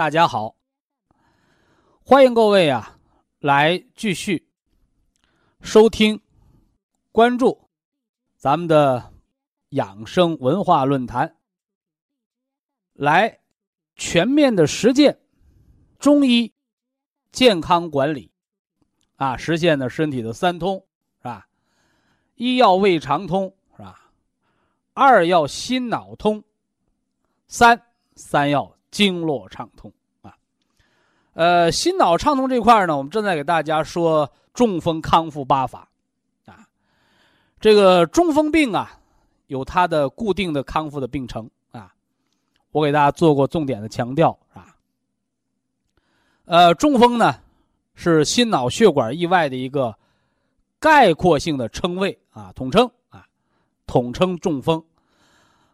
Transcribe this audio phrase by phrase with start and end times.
[0.00, 0.56] 大家好，
[2.02, 2.98] 欢迎各位啊，
[3.38, 4.48] 来继续
[5.60, 6.22] 收听、
[7.12, 7.68] 关注
[8.38, 9.12] 咱们的
[9.68, 11.36] 养生文化论坛，
[12.94, 13.40] 来
[13.94, 15.20] 全面的实践
[15.98, 16.54] 中医
[17.30, 18.32] 健康管理
[19.16, 20.82] 啊，实现的身体的三通
[21.18, 21.46] 是吧？
[22.36, 24.10] 一要胃肠通是吧？
[24.94, 26.42] 二要心脑通，
[27.46, 27.82] 三
[28.16, 28.79] 三要。
[28.90, 30.36] 经络畅通啊，
[31.34, 35.88] 呃，心脑畅通这块呢，我们正在给大家说中风康复八法
[36.46, 36.66] 啊。
[37.60, 38.98] 这个中风病啊，
[39.46, 41.94] 有它的固定的康复的病程啊，
[42.72, 44.74] 我给大家做过重点的强调啊。
[46.46, 47.36] 呃，中风呢
[47.94, 49.94] 是心脑血管意外的一个
[50.80, 53.24] 概括性的称谓啊，统称啊，
[53.86, 54.82] 统称中风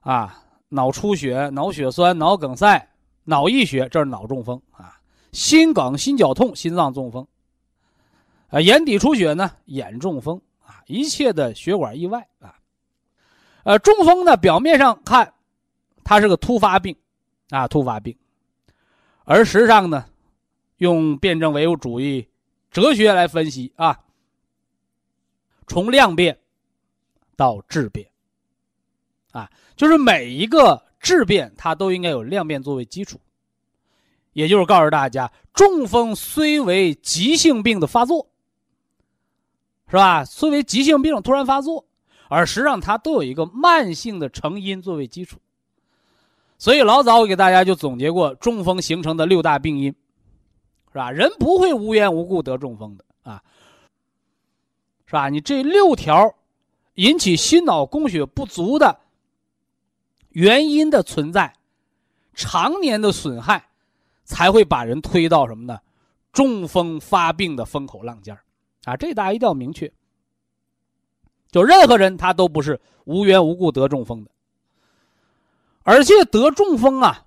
[0.00, 2.86] 啊，脑出血、脑血栓、脑梗塞。
[3.28, 4.86] 脑溢血，这是脑中风啊；
[5.32, 7.26] 心梗、心绞痛、心脏中风，
[8.50, 12.54] 啊，眼底出血呢，眼中风啊，一切的血管意外啊。
[13.64, 15.34] 呃，中风呢，表面上看，
[16.04, 16.96] 它是个突发病，
[17.50, 18.16] 啊，突发病，
[19.24, 20.06] 而实际上呢，
[20.76, 22.28] 用辩证唯物主义
[22.70, 24.04] 哲学来分析啊，
[25.66, 26.38] 从量变
[27.34, 28.08] 到质变，
[29.32, 30.85] 啊，就是每一个。
[31.06, 33.20] 质变它都应该有量变作为基础，
[34.32, 38.26] 也就是告诉大家，中风虽为急性病的发作，
[39.88, 40.24] 是吧？
[40.24, 41.86] 虽为急性病突然发作，
[42.28, 45.38] 而实际上它都有一个慢性的成因作为基础。
[46.58, 49.94] 所以老早我给大家就总结过中风形成的六大病因，
[50.88, 51.12] 是吧？
[51.12, 53.40] 人不会无缘无故得中风的啊，
[55.06, 55.28] 是吧？
[55.28, 56.34] 你这六条
[56.94, 59.05] 引起心脑供血不足的。
[60.36, 61.50] 原因的存在，
[62.34, 63.70] 常年的损害，
[64.22, 65.80] 才会把人推到什么呢？
[66.30, 68.36] 中风发病的风口浪尖
[68.84, 68.94] 啊！
[68.98, 69.90] 这大家一定要明确。
[71.50, 74.30] 就任何人他都不是无缘无故得中风的，
[75.84, 77.24] 而且得中风啊，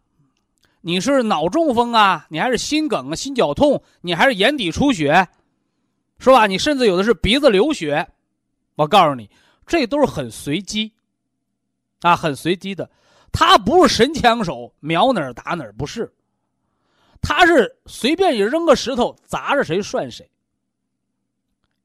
[0.82, 5.28] 你是脑中风啊，你还是心梗啊、心绞痛，你还是眼底出血，
[6.20, 6.46] 是吧？
[6.46, 8.08] 你甚至有的是鼻子流血，
[8.76, 9.28] 我告诉你，
[9.66, 10.94] 这都是很随机，
[12.02, 12.90] 啊，很随机的。
[13.32, 16.12] 他不是神枪手，瞄哪儿打哪儿，不是。
[17.22, 20.30] 他是随便你扔个石头砸着谁算谁。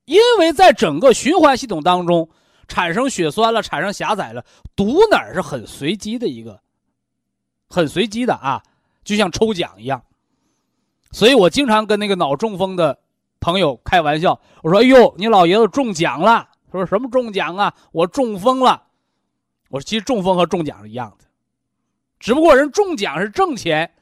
[0.05, 2.29] 因为在整个循环系统当中，
[2.69, 4.45] 产生血栓了，产生狭窄了，
[4.77, 6.61] 堵哪儿是很随机的一个，
[7.69, 8.63] 很随机的啊，
[9.03, 10.03] 就像抽奖一样。
[11.11, 12.99] 所以我经常跟那个脑中风的
[13.41, 17.75] 朋友开玩笑，我说：“哎呦，你老爷子中奖了。”他说：“什么中奖啊？
[17.93, 18.83] 我中风了。”
[19.75, 21.25] 我说：“其实中风和中奖是一样的。”
[22.21, 23.93] 只不过人中奖是挣钱，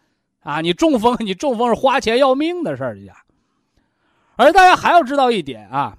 [0.40, 3.24] 啊，你中风，你中风是花钱要命的事儿呀。
[4.36, 5.96] 而大家还要知道一点啊，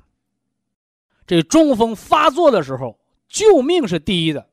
[1.26, 4.48] 这中风发作的时候，救命是第一的，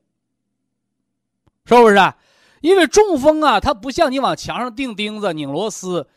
[1.65, 2.13] 是不是？
[2.61, 6.07] 因为中风啊，它不像你往墙上钉钉子、拧螺丝，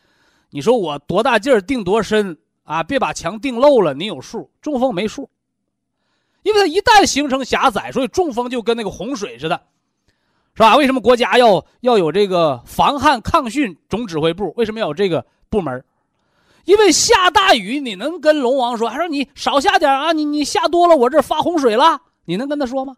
[0.49, 2.81] 你说我多大劲儿钉多深啊？
[2.81, 4.49] 别把墙钉漏了，你有数。
[4.61, 5.29] 中风没数，
[6.45, 9.59] 因为它一旦形成狭窄，所以中风就跟那个洪水似的。
[10.53, 10.77] 是吧？
[10.77, 14.53] 为什么国家要要有这个防旱抗汛总指挥部？
[14.55, 15.83] 为什么要有这个部门？
[16.63, 20.13] 因为下大雨，你能跟龙王说，还说你少下点啊？
[20.13, 22.95] 你你下多了，我这发洪水了，你能跟他说吗？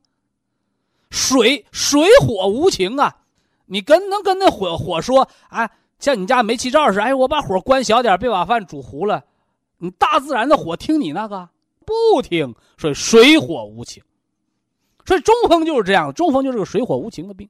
[1.09, 3.15] 水水火无情啊！
[3.65, 9.23] 你跟能跟那火火说，哎，像你家煤气灶似的，哎，我把火关小点，别把饭煮糊了。
[9.79, 11.49] 你大自然的火听你那个
[11.87, 14.03] 不听，所以水火无情。
[15.05, 17.49] 所以中风就是这样，中风就是个水火无情的病。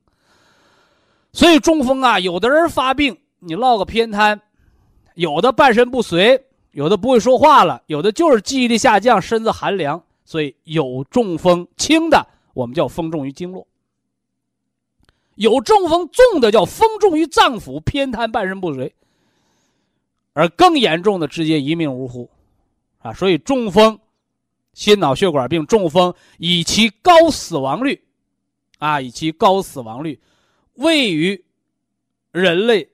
[1.33, 4.39] 所以中风啊，有的人发病，你落个偏瘫，
[5.15, 13.65] 有的半身不遂，有的不会说话了，有的就是记忆力下降，身子寒凉，所以有中风轻的，我们叫风重于经络；
[15.35, 18.93] 有中风重的叫风重于脏腑，偏瘫半身不遂，
[20.33, 22.29] 而更严重的直接一命呜呼，
[22.99, 23.11] 啊！
[23.13, 23.99] 所以中风、
[24.77, 27.99] 心脑血管病、中风以其高死亡率，
[28.77, 30.21] 啊，以其高死亡率，
[30.75, 31.43] 位于
[32.31, 32.87] 人类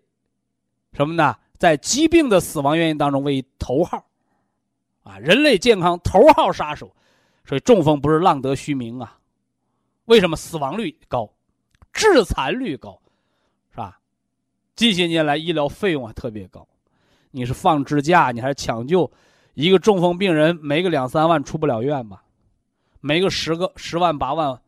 [0.94, 1.36] 什么呢？
[1.58, 4.06] 在疾病的死亡原因当中为头号，
[5.04, 6.90] 啊，人类健康头号杀手，
[7.44, 9.20] 所以中风不是浪得虚名啊。
[10.06, 11.30] 为什么死亡率高，
[11.92, 12.98] 致残率高，
[13.72, 14.00] 是吧？
[14.74, 16.66] 近些年来医疗费用啊特别高，
[17.32, 19.12] 你是放支架，你还是抢救，
[19.54, 22.24] 一个中风病人没个两三万出不了院吧？
[23.02, 24.62] 没个十个十万八万，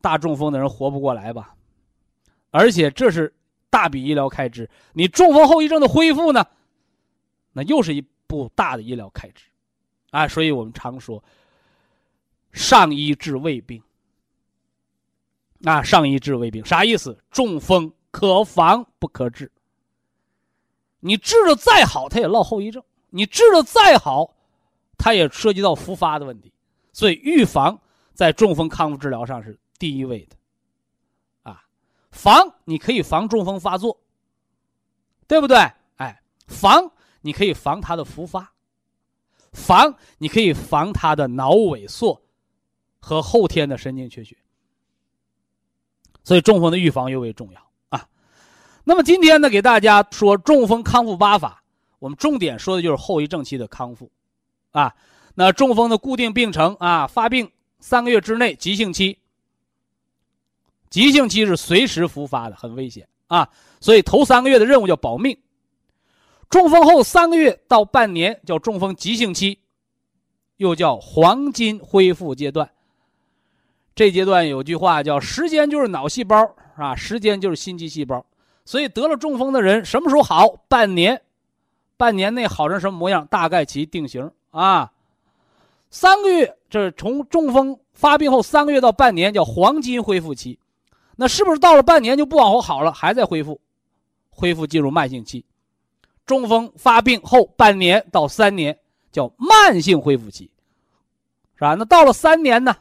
[0.00, 1.54] 大中风的人活不过来吧？
[2.50, 3.32] 而且这是。
[3.72, 6.46] 大笔医疗开支，你中风后遗症的恢复呢？
[7.54, 9.46] 那又是一部大的医疗开支，
[10.10, 11.24] 啊，所以我们常说，
[12.52, 13.82] 上医治未病，
[15.64, 17.18] 啊，上医治未病啥意思？
[17.30, 19.50] 中风可防不可治，
[21.00, 24.34] 你治的再好，它也落后遗症；你治的再好，
[24.98, 26.52] 它也涉及到复发的问题。
[26.92, 27.78] 所以预防
[28.12, 30.36] 在中风康复治疗上是第一位的。
[31.42, 31.62] 啊
[32.10, 33.98] 防你可以防中风发作，
[35.26, 35.56] 对不对？
[35.96, 38.52] 哎，防你可以防它的复发，
[39.52, 42.20] 防你可以防它的脑萎缩
[43.00, 44.36] 和后天的神经缺血。
[46.24, 48.06] 所以中风的预防尤为重要啊。
[48.84, 51.61] 那么今天呢，给大家说中风康复八法，
[52.02, 54.10] 我们重点说的就是后遗症期的康复
[54.72, 54.92] 啊。
[55.36, 59.16] 那中风的固定病程啊，发病三个月之内急性期。
[60.90, 63.48] 急性期是随时复发的，很危险啊！
[63.80, 65.38] 所以头三个月的任务叫保命。
[66.50, 69.60] 中风后三个月到半年叫中风急性期，
[70.56, 72.68] 又叫黄金恢复阶段。
[73.94, 78.26] 这阶段有句话叫“时间就是脑细胞啊，时间就是心肌细胞”。
[78.66, 80.48] 所以得了中风的人什么时候好？
[80.68, 81.22] 半年，
[82.02, 83.24] 半年内好成什么模样？
[83.28, 84.90] 大概其定型啊。
[85.88, 90.58] 三个月，这是从中风发病后三个月到半年叫黄金恢复期。
[91.14, 93.60] 那是不是到了半年就不往后好了，还在恢复，
[94.30, 95.44] 恢复进入慢性期，
[96.26, 98.76] 中风发病后半年到三年
[99.12, 100.50] 叫慢性恢复期，
[101.54, 101.76] 是吧？
[101.78, 102.74] 那到了三年呢？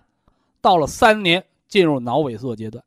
[0.61, 2.83] 到了三年进入脑萎缩阶段，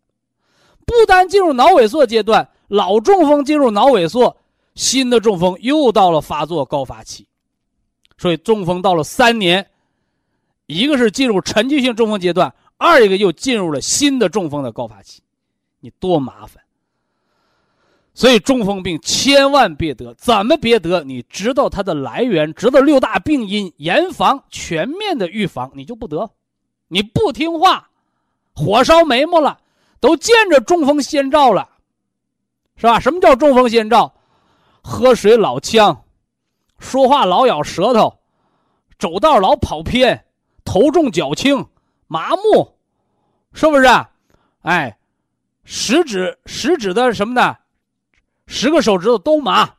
[0.84, 4.36] 不单进入脑萎缩阶段，老中风进入脑萎缩，
[4.74, 7.26] 新的中风又到了发作高发期，
[8.18, 9.66] 所以中风到了三年，
[10.66, 15.22] 一个是进入沉寂性中风阶段，二一个又进入了新的中风的高发期。
[15.80, 16.62] 你多麻烦，
[18.14, 20.14] 所以中风病千万别得。
[20.14, 21.04] 怎么别得？
[21.04, 26.30] 你知道它的来源，知道六大病因，严防全面的预防，你就不得。
[26.88, 27.90] 你不听话，
[28.54, 29.60] 火烧眉毛了，
[30.00, 31.68] 都见着中风先兆了，
[32.76, 32.98] 是吧？
[32.98, 34.12] 什么叫中风先兆？
[34.86, 36.04] 喝水老呛，
[36.78, 38.20] 说话老咬舌头，
[38.98, 40.26] 走道老跑偏，
[40.62, 41.66] 头重脚轻，
[42.06, 42.74] 麻木，
[43.54, 43.86] 是不是？
[44.60, 44.98] 哎。
[45.66, 47.56] 食指食指的什么呢？
[48.46, 49.76] 十个手指头都麻，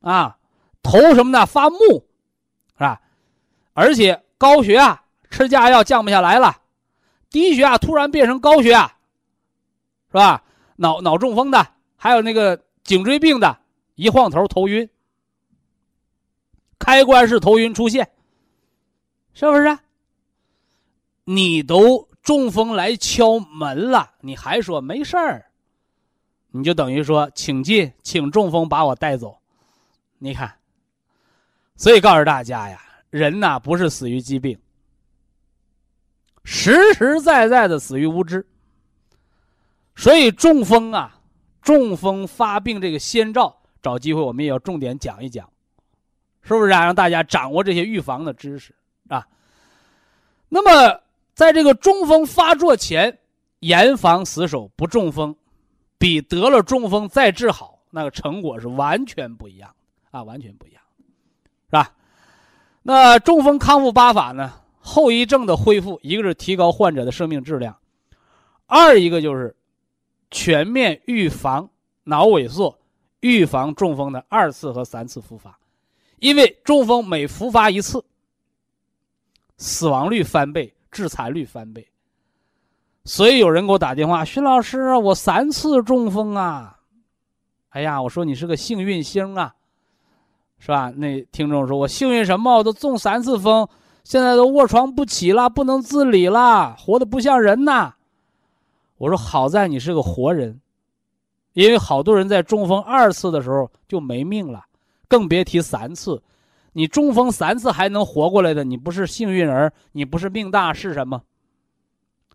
[0.00, 0.38] 啊，
[0.82, 2.06] 头什么的发木，
[2.72, 2.98] 是吧？
[3.74, 6.56] 而且高血压吃降压药降不下来了，
[7.28, 8.86] 低血压突然变成高血压，
[10.08, 10.42] 是吧？
[10.76, 13.59] 脑脑中风的，还有那个颈椎病的，
[14.00, 14.88] 一晃头头晕，
[16.78, 18.10] 开关式头晕出现，
[19.34, 19.78] 是不是？
[21.24, 22.08] 你都。
[22.22, 25.50] 中风来敲门了，你还说没事儿？
[26.50, 29.38] 你就等于说请进，请中风把我带走。
[30.18, 30.54] 你看，
[31.76, 32.78] 所以告诉大家呀，
[33.08, 34.56] 人呐不是死于疾病，
[36.44, 38.46] 实实在在的死于无知。
[39.96, 41.22] 所以中风啊，
[41.62, 45.48] 中风发病这个先兆，找机会我们也要重点讲一讲，
[46.42, 46.84] 是不是啊？
[46.84, 48.74] 让大家掌握这些预防的知识
[49.08, 49.26] 啊。
[50.48, 51.00] 那么。
[51.32, 53.18] 在这个中风发作前，
[53.60, 55.34] 严防死守不中风，
[55.96, 59.74] 比得了中风再治好那个成果是完全不一样
[60.10, 60.82] 啊，完全不一样，
[61.64, 61.94] 是吧？
[62.82, 64.52] 那中风康复八法呢？
[64.80, 67.78] 后遗症的恢复，一个是提高患者的生命质量，
[68.66, 69.56] 二一个就是
[70.30, 71.70] 全面预防
[72.04, 72.78] 脑萎缩，
[73.20, 75.58] 预防中风的二次和三次复发，
[76.18, 78.04] 因为中风每复发一次，
[79.56, 80.74] 死亡率翻倍。
[80.92, 81.86] 致残率翻倍，
[83.04, 86.80] 所以有人给我打电话：“徐老师，我三次中风啊！”
[87.70, 89.54] 哎呀，我说你是个幸运星啊！
[90.58, 90.90] 是吧？
[90.90, 92.56] 那听众说：“我幸运什么？
[92.56, 93.68] 我都中三次风，
[94.02, 97.94] 现在都卧床不起了，不能自理了，活得不像人呐。”
[98.98, 100.60] 我说：“好在你是个活人，
[101.64, 104.64] 因为好多人在中风二次的时候就没命了，
[105.06, 106.22] 更别提三次。
[106.72, 111.20] 你中风三次还能活过来的，你不是幸运儿，你不是命大是什么？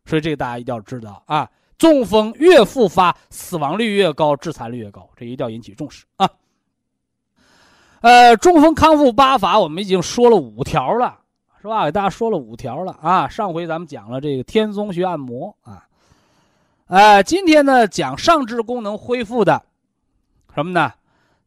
[0.05, 1.49] 所以这个大家一定要知道啊！
[1.77, 6.29] 中风越复发，死亡率越高，致残率越高，这一定要引起重视啊！”
[8.01, 11.17] 呃，中风康复八法我们已经说了五条了，
[11.61, 11.85] 是吧？
[11.85, 13.27] 给大家说了五条了啊。
[13.27, 15.87] 上回咱们讲了这个天宗穴按摩啊，
[16.87, 19.65] 呃，今天呢讲上肢功能恢复的
[20.53, 20.93] 什么呢？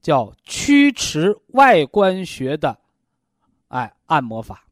[0.01, 2.77] 叫曲池外关穴的
[3.69, 4.65] 哎按摩法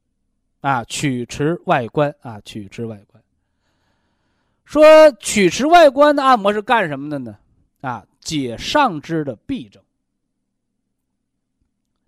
[0.63, 3.23] 啊，曲池外关啊，曲池外关。
[4.65, 7.39] 说曲池外关的按摩是干什么的呢？
[7.81, 9.81] 啊，解上肢的痹症。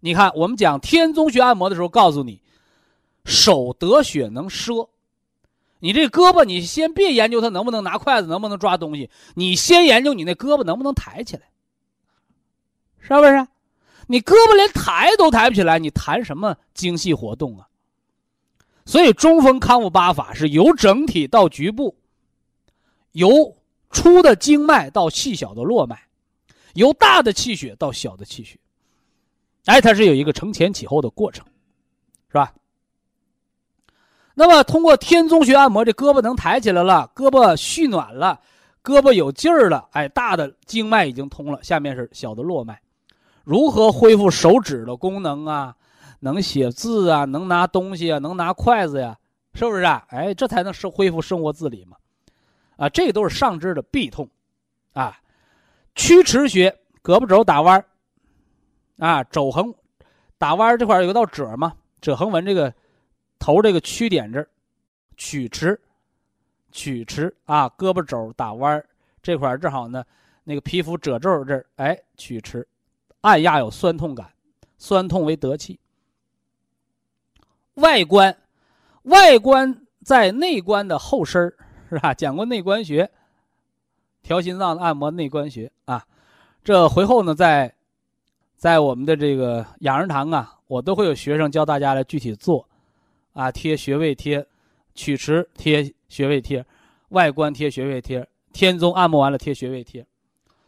[0.00, 2.42] 你看，我们讲天宗穴按摩的时候，告诉你，
[3.24, 4.88] 手得血能摄。
[5.80, 11.42] 你这胳膊，你先别研究它能不能拿筷子，能不能抓东西，你先研究你那胳膊能不能抬起来，
[13.00, 13.46] 是不是？
[14.06, 17.68] 你胳膊连抬都抬不起来，你谈什么精细活动啊？
[18.86, 21.94] 所以中风康复八法是由整体到局部，
[23.12, 23.54] 由
[23.90, 26.08] 粗的经脉到细小的络脉，
[26.74, 28.58] 由大的气血到小的气血。
[29.66, 31.44] 哎，它是有一个承前启后的过程，
[32.28, 32.54] 是吧？
[34.38, 38.38] 那么通过天宗穴按摩，这胳膊能抬起来了，胳膊蓄暖了，
[38.84, 39.88] 胳膊有劲儿了。
[39.90, 42.80] 哎，大的经脉已经通了，下面是小的络脉。
[43.42, 45.74] 如何恢复手指的功能啊？
[46.20, 47.24] 能写字啊？
[47.24, 48.20] 能拿东西啊？
[48.20, 49.18] 能拿筷子呀？
[49.54, 50.06] 是不是啊？
[50.10, 51.96] 哎，这才能是恢复生活自理嘛？
[52.76, 54.28] 啊，这都是上肢的痹痛，
[54.92, 55.18] 啊，
[55.96, 56.70] 曲池穴，
[57.02, 57.84] 胳膊肘打弯
[58.98, 59.74] 啊，肘横
[60.38, 62.72] 打弯这块有个道褶嘛，褶横纹这个
[63.38, 64.48] 头这个曲点这儿，
[65.16, 65.80] 曲池，
[66.72, 68.84] 曲池啊，胳膊肘打弯
[69.22, 70.04] 这块正好呢，
[70.44, 72.66] 那个皮肤褶皱这儿，哎，曲池，
[73.20, 74.30] 按压有酸痛感，
[74.76, 75.78] 酸痛为得气。
[77.74, 78.36] 外关，
[79.02, 81.52] 外关在内关的后身
[81.88, 82.12] 是吧？
[82.14, 83.10] 讲过内关穴，
[84.22, 86.06] 调心脏的按摩内关穴啊，
[86.64, 87.74] 这回后呢在。
[88.56, 92.67] 在我们的这个养生堂啊，我都会有学生教大家来具体做，
[93.38, 94.44] 啊，贴穴位贴，
[94.96, 96.66] 曲池贴穴位贴，
[97.10, 100.04] 外关贴穴位贴，天宗按摩完了贴穴位贴，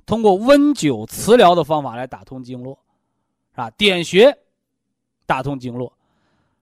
[0.06, 2.78] 通过温灸磁疗的方法来打通经络，
[3.50, 3.70] 是吧？
[3.70, 4.38] 点穴，
[5.26, 5.92] 打通经络，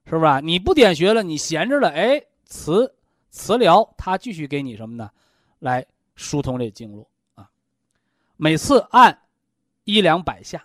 [0.07, 0.41] 是不是啊？
[0.41, 2.95] 你不点穴了，你闲着了，哎，磁
[3.29, 5.11] 磁疗它继续给你什么呢？
[5.59, 5.85] 来
[6.17, 7.51] 疏通这经络啊，
[8.39, 9.21] 每次按
[9.85, 10.65] 一两百下。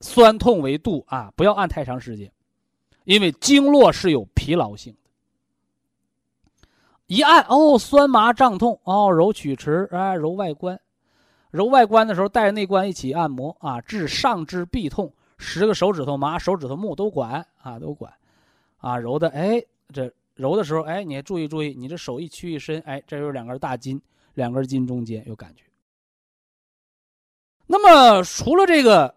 [0.00, 2.32] 酸痛为度啊，不要按太长时间，
[3.04, 4.98] 因为经络是有疲劳性的。
[7.06, 10.80] 一按哦，酸麻胀痛哦，揉曲池啊，揉外关，
[11.50, 18.12] 揉外关的时候带着内关一起按摩啊，治上肢痹痛，十个手指头麻，手指头木都管啊，都管
[18.78, 24.00] 啊，揉的哎，这揉的时候哎，你还注意注意，你这手一屈一伸，哎，这有两根大筋，
[24.34, 25.64] 两根筋中间有感觉。
[27.66, 29.14] 那么除了这个。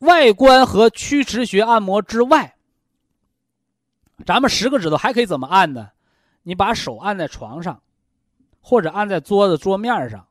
[0.00, 2.54] 外观和曲池穴按摩之外，
[4.26, 5.90] 咱们十个指头还可以怎么按呢？
[6.42, 7.80] 你把手按在床上，
[8.60, 10.28] 或者按在桌子桌面上，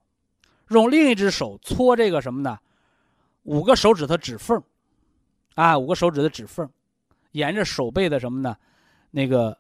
[0.70, 2.60] 用另一只手搓这个什么呢？
[3.44, 4.62] 五个手指头指缝，
[5.56, 6.70] 啊，五个手指的指缝，
[7.32, 8.56] 沿着手背的什么呢？
[9.10, 9.58] 那个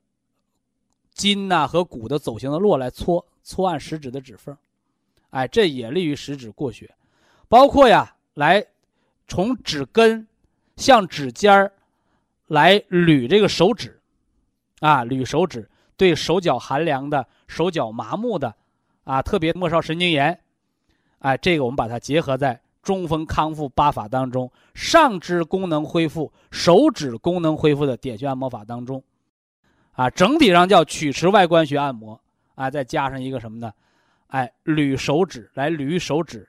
[1.13, 4.55] 筋呐和骨的走形的络来搓搓按食指的指缝，
[5.31, 6.93] 哎，这也利于食指过血，
[7.49, 8.63] 包括呀来。
[9.27, 10.27] 从指根
[10.77, 11.71] 向指尖儿
[12.47, 13.99] 来捋这个手指，
[14.79, 15.67] 啊，捋手指
[15.97, 18.53] 对手脚寒凉的、手脚麻木的，
[19.03, 20.39] 啊，特别末梢神经炎，
[21.19, 29.03] 哎，这个我们把它结合在中风康复八法当中，上肢功能恢复、手指功能恢复的点穴按摩法当中，
[29.93, 32.21] 啊，整体上叫曲池外关穴按摩，
[32.53, 33.73] 啊，再加上一个什么呢？
[34.27, 36.47] 哎，捋手指来捋手指。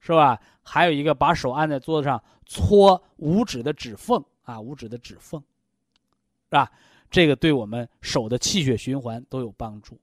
[0.00, 0.38] 是吧？
[0.70, 6.70] 还有一个，把手按在桌子上搓五指的指缝啊，五指的指缝，是吧？
[7.10, 9.98] 这个对我们手的气血循环都有帮助。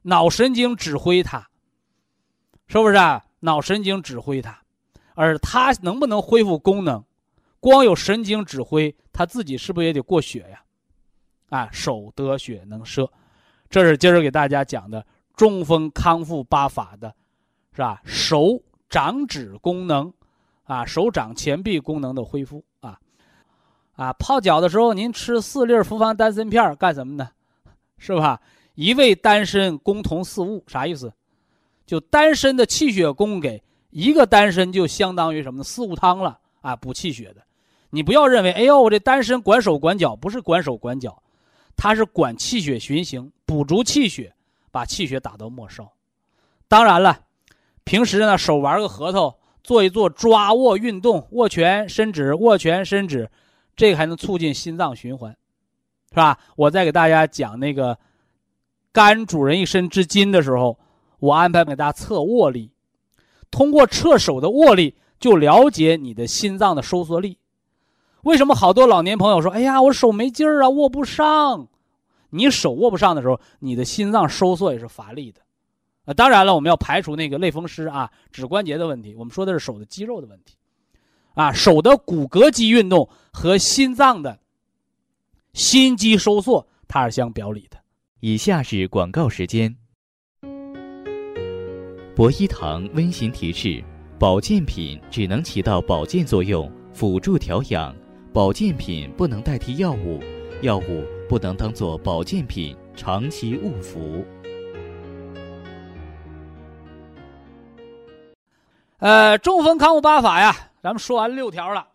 [0.00, 1.46] 脑神经指挥它，
[2.68, 3.22] 是不是啊？
[3.40, 4.62] 脑神经指挥它，
[5.14, 7.04] 而它能不能恢复功能？
[7.60, 10.64] 光有神经指挥，它自己是不是也得过血呀？
[11.50, 13.12] 啊，手得血能摄，
[13.68, 17.14] 这是今儿给大家讲的中风康复八法的，
[17.72, 18.00] 是吧？
[18.06, 18.62] 手。
[18.96, 20.10] 掌指功能，
[20.64, 22.98] 啊，手掌前臂功能的恢复啊，
[23.94, 27.28] 啊，泡脚的时候您吃四粒复方丹参片干什么呢？
[27.98, 28.40] 是吧？
[28.74, 31.12] 一味丹参攻同四物，啥意思？
[31.84, 35.64] 就丹参的气血供给一个丹参就相当于什么呢？
[35.64, 37.42] 四物汤了啊，补气血的。
[37.90, 41.22] 你不要认为，哎呦，我这丹参管手管脚，不是管手管脚，
[41.76, 44.34] 它是管气血循行，补足气血，
[44.70, 45.86] 把气血打到末梢。
[46.66, 47.25] 当然了，
[47.86, 53.30] 平时呢手玩个核桃，做一做抓握运动，握拳伸指，握拳伸指，
[53.76, 55.30] 这个还能促进心脏循环，
[56.10, 56.36] 是吧？
[56.56, 57.96] 我再给大家讲那个
[58.90, 60.76] 肝主人一身之筋的时候，
[61.20, 62.72] 我安排给大家测握力，
[63.52, 67.38] 通过测手的握力，就了解你的心脏的收缩力。
[68.22, 71.68] 为什么好多老年朋友说：“哎呀，我手没劲儿啊，握不上。”
[72.30, 75.40] 你手握不上的时候，你的心脏收缩也是乏力的。
[76.06, 79.14] 啊，当然了，我们要排除那个类风湿啊、指关节的问题。
[79.16, 80.54] 我们说的是手的肌肉的问题，
[81.34, 84.38] 啊，手的骨骼肌运动和心脏的
[85.52, 87.76] 心肌收缩它是相表里的。
[88.20, 89.76] 以下是广告时间。
[92.14, 93.84] 博一堂温馨提示：
[94.18, 97.94] 保健品只能起到保健作用，辅助调养。
[98.32, 100.20] 保健品不能代替药物，
[100.62, 104.24] 药物不能当做保健品长期误服。
[108.98, 111.86] 呃，中风康复八法呀，咱们说完六条了，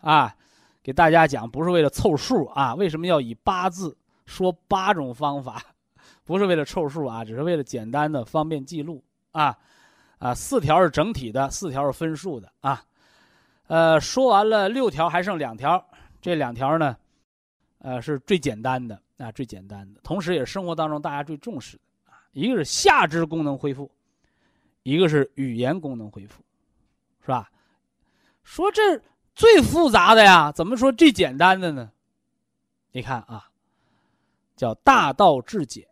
[0.00, 0.34] 啊，
[0.82, 5.60] 给大家讲不是为了凑数啊，为什么要以八字说八种方法？
[6.24, 9.56] 不是为了凑数啊，只是为了简单的方便记录啊，
[10.18, 12.82] 啊，四条是整体的，四条是分数的啊。
[13.66, 15.84] 呃，说完了六条，还剩两条。
[16.20, 16.96] 这两条呢，
[17.78, 22.22] 呃，是最简单的啊，最简单的，同时也是生活当中大家最重视的啊。
[22.32, 23.90] 一个是下肢功能恢复，
[24.86, 26.40] 一个是语言功能恢复，
[27.20, 27.50] 是吧？
[28.44, 29.02] 说这
[29.34, 31.90] 最复杂的呀，怎么说最简单的呢？
[32.92, 33.50] 你看啊，
[34.56, 35.84] 叫大道至简。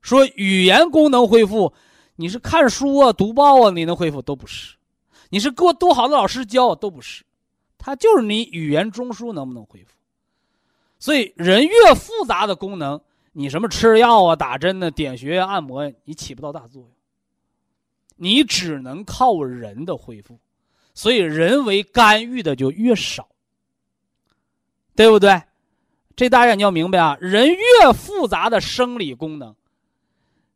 [0.00, 1.74] 说语言功能恢复，
[2.16, 4.76] 你是看书啊、读报啊，你能恢复都不是。
[5.28, 7.22] 你是给我多好的老师教都不是，
[7.76, 9.92] 他就是你语言中枢能不能恢复。
[10.98, 12.98] 所以人越复杂的功能，
[13.32, 16.90] 你什么吃药啊、打针呢、点穴按摩，你起不到大作用。
[18.22, 20.38] 你只能靠人的恢复，
[20.94, 23.28] 所以人为干预的就越少，
[24.94, 25.42] 对不对？
[26.14, 29.54] 这大家你要明白啊，人越复杂的生理功能，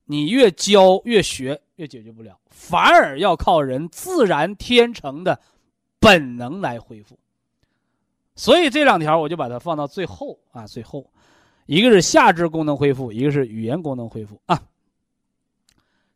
[0.04, 1.60] 你越教越学。
[1.76, 5.38] 越解决不了，反而要靠人自然天成的
[6.00, 7.18] 本能来恢复。
[8.34, 11.12] 所以这两条我就把它放到最后啊，最后，
[11.66, 14.58] 一个是下肢功能恢复，一个是语言功能恢复啊。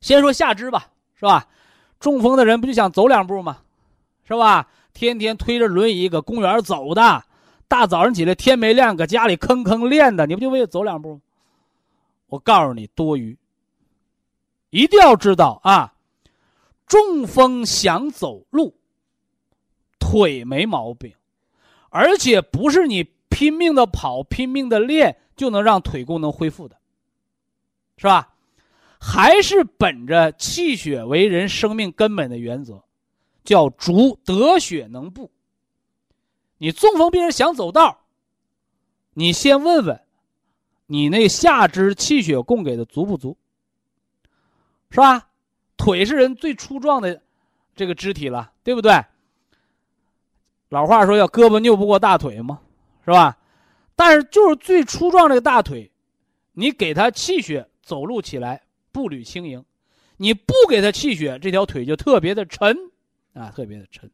[0.01, 1.46] 先说下肢吧，是吧？
[2.00, 3.59] 中风的人不就想走两步吗？
[4.26, 4.66] 是吧？
[4.94, 7.22] 天天推着轮椅搁公园走的，
[7.68, 11.20] 大早上起来天没亮搁家里吭吭练的，你不就为了走两步？
[12.28, 13.37] 我告诉你，多余。
[14.70, 15.92] 一定要知道啊，
[16.87, 18.74] 中风想走路，
[19.98, 21.12] 腿没毛病，
[21.90, 26.76] 而且不是你拼命的跑、拼命的练就能让腿功能恢复的，
[27.98, 28.30] 是吧？
[29.01, 32.85] 还是本着气血为人生命根本的原则，
[33.43, 35.31] 叫足得血能步。
[36.59, 38.01] 你中风病人想走道，
[39.15, 40.01] 你先问问，
[40.87, 43.39] 你那下肢气血供给的足不足？
[44.91, 45.29] 是吧？
[45.79, 47.23] 腿是人最粗壮的
[47.75, 49.03] 这个肢体了，对不对？
[50.69, 52.61] 老话说要胳膊拗不过大腿嘛，
[53.05, 53.39] 是吧？
[53.97, 55.91] 但是就是最粗壮这个大腿，
[56.53, 59.64] 你给他气血走路起来步履轻盈，
[60.16, 62.76] 你不给他气血，这条腿就特别的沉
[63.35, 64.11] 啊，特别的沉。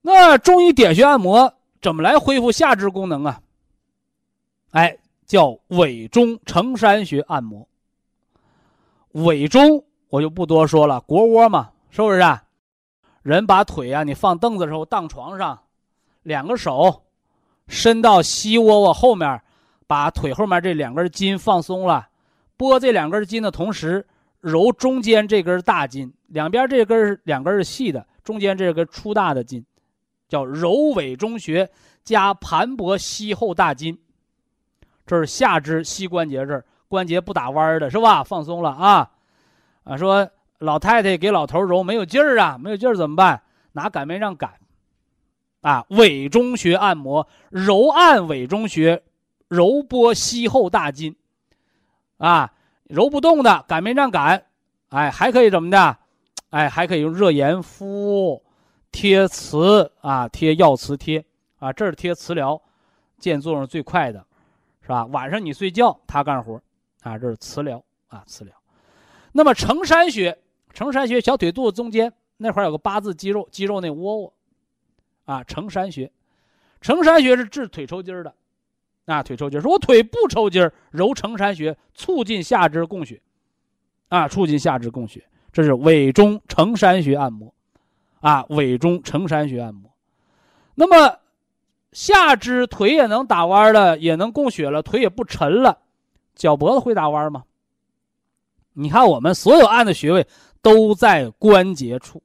[0.00, 3.40] 那中医点穴按摩怎么来恢复下肢功能啊？
[4.70, 7.66] 哎，叫委中承山穴按摩。
[9.12, 12.20] 委中我就不多说了，腘窝嘛，是不是？
[12.20, 12.40] 啊
[13.22, 15.58] 人把腿啊，你放凳子的时候当床上，
[16.22, 17.04] 两个手
[17.68, 19.40] 伸到膝窝窝后面，
[19.86, 22.06] 把腿后面这两根筋放松了，
[22.68, 24.06] 拨这两根筋的同时，
[24.40, 29.64] 揉中间这根大筋，两边这根两根是细的，中间这根粗大的筋，
[30.28, 31.70] 叫揉委中穴
[32.02, 33.98] 加盘拨膝后大筋。
[35.06, 36.64] 这是下肢膝关节这儿。
[36.86, 38.22] 关节不打弯的是吧？
[38.22, 39.10] 放松了啊，
[39.82, 43.42] 啊，说老太太给老头揉没有劲儿啊，没有劲儿怎么办？
[43.72, 44.60] 拿擀面杖擀，
[45.62, 49.02] 啊，委中穴按摩，揉按委中穴，
[49.48, 51.16] 揉拨膝后大筋，
[52.18, 52.52] 啊，
[52.84, 54.46] 揉不动的擀面杖擀，
[54.90, 55.98] 哎，还可以怎么的？
[56.50, 58.42] 哎，还可以用热盐敷，
[58.92, 61.24] 贴磁啊，贴药磁贴
[61.58, 62.60] 啊，这是贴磁疗，
[63.18, 64.24] 见作用最快的，
[64.82, 65.04] 是吧？
[65.06, 66.60] 晚上你睡觉，他干活，
[67.02, 68.54] 啊，这是磁疗啊，磁疗。
[69.32, 70.38] 那么承山穴，
[70.72, 74.32] 承山穴小腿肚子中间那块有个八字肌肉，肌肉那窝窝，
[75.24, 76.12] 啊，承山穴，
[76.80, 78.32] 承山穴是治腿抽筋的，
[79.06, 83.20] 啊，腿抽筋，说我腿不抽筋揉承山穴，促进下肢供血，
[84.08, 87.52] 啊，促进下肢供血，这是委中承山穴按摩。
[88.20, 89.90] 啊，委中承山穴按摩，
[90.76, 91.18] 那么
[91.92, 95.80] 下肢腿也能打弯了，也能供血了，腿也不沉了，
[96.34, 97.44] 脚脖子会打弯吗？
[98.72, 100.26] 你看我们所有按的穴位
[100.62, 102.22] 都在关节处，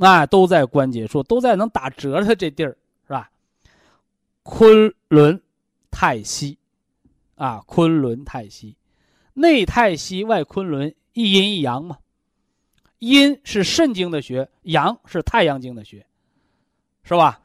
[0.00, 2.76] 啊，都在关节处，都在能打折的这地儿，
[4.48, 5.42] 昆仑、
[5.90, 6.56] 太溪，
[7.34, 8.76] 啊，昆仑、太溪，
[9.34, 11.98] 内太溪，外昆仑，一阴一阳嘛。
[13.00, 16.06] 阴是肾经的穴，阳是太阳经的穴，
[17.02, 17.40] 是吧？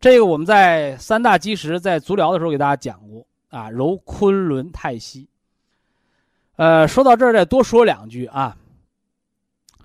[0.00, 5.28] 这个我们在三大基石在足疗的时候给大家讲过啊，揉昆仑太溪。
[6.56, 8.56] 呃，说到这儿再多说两句啊，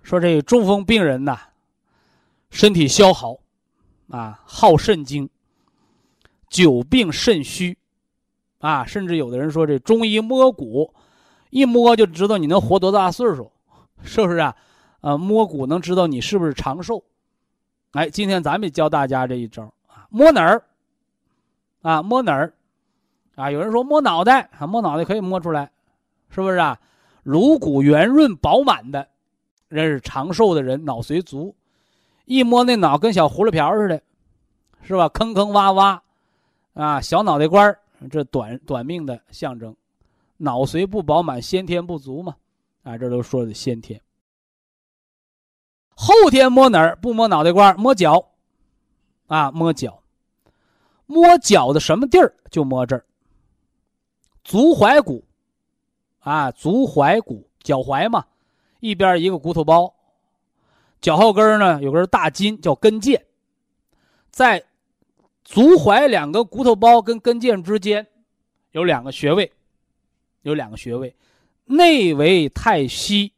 [0.01, 1.39] 说这个中风病人呐，
[2.49, 3.37] 身体消耗
[4.09, 5.29] 啊，耗肾精，
[6.49, 7.77] 久病肾虚
[8.60, 10.93] 啊，甚至有的人说这中医摸骨，
[11.49, 13.51] 一摸就知道你能活多大岁数，
[14.01, 14.55] 是不是啊？
[15.01, 17.03] 啊，摸骨能知道你是不是长寿？
[17.91, 20.63] 哎，今天咱们教大家这一招啊，摸哪儿？
[21.81, 22.53] 啊，摸哪儿？
[23.36, 25.71] 啊，有人说摸脑袋啊，摸脑袋可以摸出来，
[26.29, 26.79] 是不是啊？
[27.23, 29.07] 颅骨圆润饱满的，
[29.67, 31.55] 人是长寿的人，脑髓足，
[32.25, 34.01] 一摸那脑跟小葫芦瓢似的，
[34.81, 35.07] 是吧？
[35.10, 35.99] 坑坑洼洼，
[36.77, 37.75] 啊，小脑袋瓜
[38.11, 39.75] 这短短命的象征，
[40.37, 42.35] 脑髓不饱满，先天不足嘛，
[42.83, 43.99] 啊，这都说的先天。
[45.95, 46.95] 后天摸哪儿？
[46.97, 48.23] 不摸脑袋瓜，摸脚，
[49.25, 50.03] 啊，摸脚，
[51.07, 53.03] 摸脚的什么地儿就摸这儿。
[54.43, 55.25] 足踝骨，
[56.19, 58.23] 啊，足踝骨，脚踝嘛，
[58.79, 59.91] 一边一个骨头包，
[61.01, 63.19] 脚后跟呢有根大筋叫跟腱，
[64.29, 64.63] 在
[65.47, 68.05] 足踝两个骨头包跟跟腱之间
[68.71, 69.49] 有两个穴位，
[70.41, 71.15] 有两个穴位，
[71.63, 73.31] 内为太溪，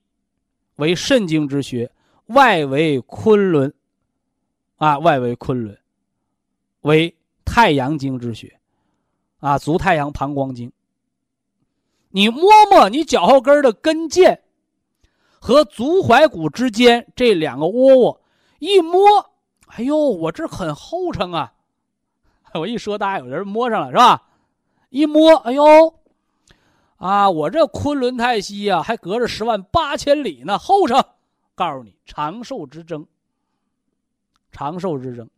[0.78, 1.92] 为肾经之穴。
[2.26, 3.72] 外为昆仑，
[4.78, 5.78] 啊，外为昆仑，
[6.82, 8.60] 为太阳经之穴，
[9.40, 10.72] 啊，足太阳膀胱经。
[12.10, 12.42] 你摸
[12.72, 14.40] 摸你脚后跟的跟腱
[15.40, 18.22] 和足踝骨之间这两个窝窝，
[18.58, 19.00] 一摸，
[19.68, 21.54] 哎呦，我这很厚撑啊！
[22.60, 24.24] 我一说，大家有人摸上了是吧？
[24.90, 25.94] 一摸，哎呦，
[26.98, 31.04] 啊，我这昆仑太溪呀，还隔着十万八千里呢，后生。
[31.56, 33.06] 告诉你，长寿之争。
[34.52, 35.30] 长寿之争。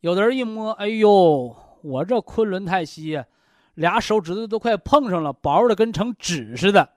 [0.00, 3.24] 有的人一摸，哎呦，我这昆仑太溪呀，
[3.74, 6.90] 俩手指头都快碰上了，薄的跟成纸似的。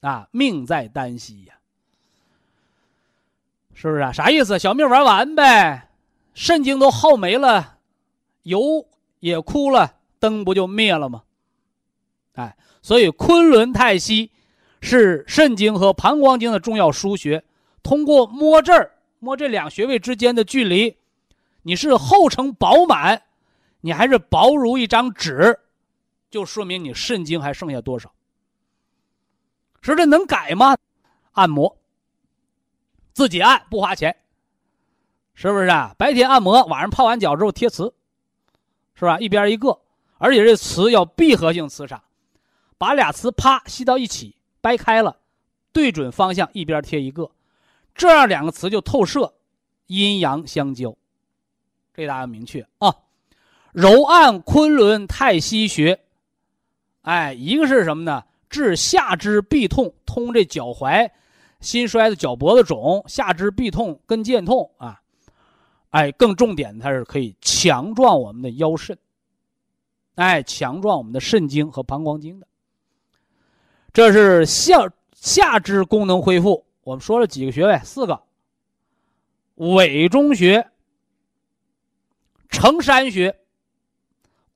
[0.00, 1.54] 啊，命在旦夕呀，
[3.72, 4.12] 是不是啊？
[4.12, 4.58] 啥意思？
[4.58, 5.83] 小命玩完呗，
[6.34, 7.78] 肾精都耗没了，
[8.42, 8.86] 油
[9.20, 11.22] 也枯了，灯不就灭了吗？
[12.34, 14.30] 哎，所以昆仑太溪。
[14.86, 17.42] 是肾经和膀胱经的重要腧穴，
[17.82, 20.98] 通过摸这儿摸这两穴位之间的距离，
[21.62, 23.22] 你是厚成饱满，
[23.80, 25.58] 你还是薄如一张纸，
[26.30, 28.12] 就说明你肾精还剩下多少。
[29.80, 30.76] 说这能改吗？
[31.32, 31.78] 按摩，
[33.14, 34.14] 自己按不花钱，
[35.34, 35.94] 是不是啊？
[35.98, 37.92] 白天按摩，晚上泡完脚之后贴磁，
[38.94, 39.18] 是吧？
[39.18, 39.78] 一边一个，
[40.18, 42.02] 而且这磁要闭合性磁场，
[42.78, 44.36] 把俩磁啪吸到一起。
[44.60, 45.14] 掰开了，
[45.72, 47.30] 对准方向，一边贴一个，
[47.94, 49.34] 这样两个词就透射，
[49.88, 50.96] 阴阳相交。
[51.92, 52.96] 这大家明确啊。
[53.72, 56.00] 揉按昆仑太溪穴，
[57.02, 58.24] 哎，一个是什么呢？
[58.48, 61.10] 治下肢痹痛，通这脚踝、
[61.60, 65.02] 心衰的脚脖子肿、下肢痹痛、跟腱痛啊。
[65.94, 68.98] 哎，更重点，它是可以强壮我们的腰肾，
[70.16, 72.48] 哎，强壮我们的肾经和膀胱经的。
[73.92, 78.20] 这是下下肢功能恢复，我们说了几个穴位，四个：
[79.54, 80.68] 委中穴、
[82.48, 83.38] 承山穴、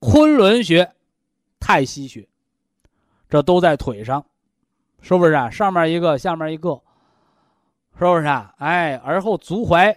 [0.01, 0.93] 昆仑穴、
[1.61, 2.29] 太溪穴，
[3.29, 4.27] 这都在腿上，
[5.01, 5.49] 是不是啊？
[5.49, 6.83] 上面一个，下面一个，
[7.97, 8.53] 是不是啊？
[8.59, 9.97] 哎，而后足踝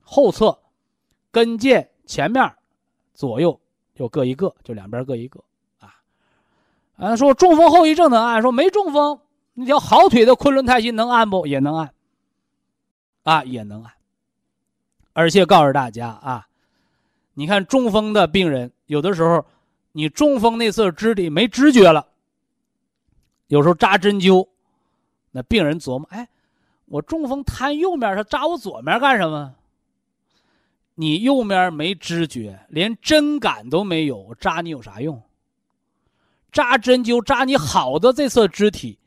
[0.00, 0.58] 后侧、
[1.32, 2.54] 跟腱前面、
[3.14, 3.58] 左右
[3.94, 5.42] 就各一个，就两边各一个。
[5.80, 5.94] 啊，
[6.96, 9.18] 啊说中风后遗症能按，说没中风，
[9.54, 11.46] 那条好腿的昆仑太溪能按不？
[11.46, 11.92] 也能按。
[13.22, 13.92] 啊也能按。
[15.14, 16.46] 而且告诉大家啊，
[17.34, 19.44] 你看中风的病人，有的时候
[19.92, 22.06] 你中风那侧肢体没知觉了，
[23.46, 24.48] 有时候扎针灸，
[25.30, 26.28] 那病人琢磨：哎，
[26.86, 29.54] 我中风瘫右面，他扎我左面干什么？
[30.94, 35.22] 你右面没知觉，连针感都没有，扎你有啥用？
[36.50, 38.98] 扎针灸扎你好的这侧肢体，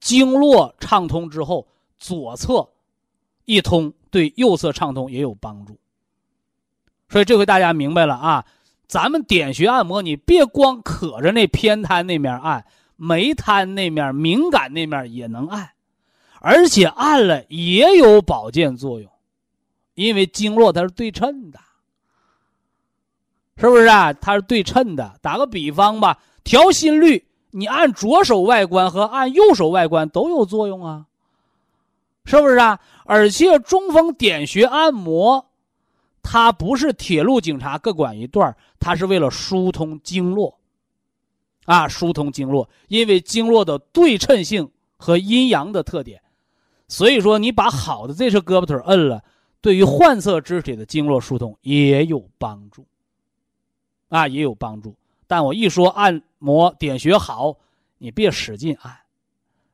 [0.00, 1.66] 经络畅通之后，
[1.98, 2.68] 左侧
[3.44, 3.92] 一通。
[4.10, 5.76] 对右侧畅通也有帮助，
[7.08, 8.46] 所以这回大家明白了啊！
[8.86, 15.72] 咱们点穴按摩，你别光可着那偏瘫那面按，没瘫那面、敏感那面也能按，
[16.38, 19.10] 而且按了也有保健作用，
[19.94, 21.60] 因为经络它是对称的，
[23.56, 24.12] 是不是啊？
[24.12, 25.18] 它是对称的。
[25.22, 31.06] 打个比方吧，调心率，你按左手外观和按右手外观都有作用啊。
[32.26, 32.80] 是不是啊？
[33.04, 35.46] 而且中风点穴按摩，
[36.22, 40.58] 它不是铁路警察各管一段它是为了疏通经络，
[41.66, 46.22] 啊，疏通经络，因为经络的对称性和阴阳的特点，
[46.88, 49.22] 所以说你把好的这侧胳膊腿摁了，
[49.64, 52.86] 对于患侧肢体的经络疏通也有帮助，
[54.10, 54.94] 啊，也有帮助。
[55.26, 57.56] 但我一说按摩点穴好，
[57.96, 58.94] 你别使劲按。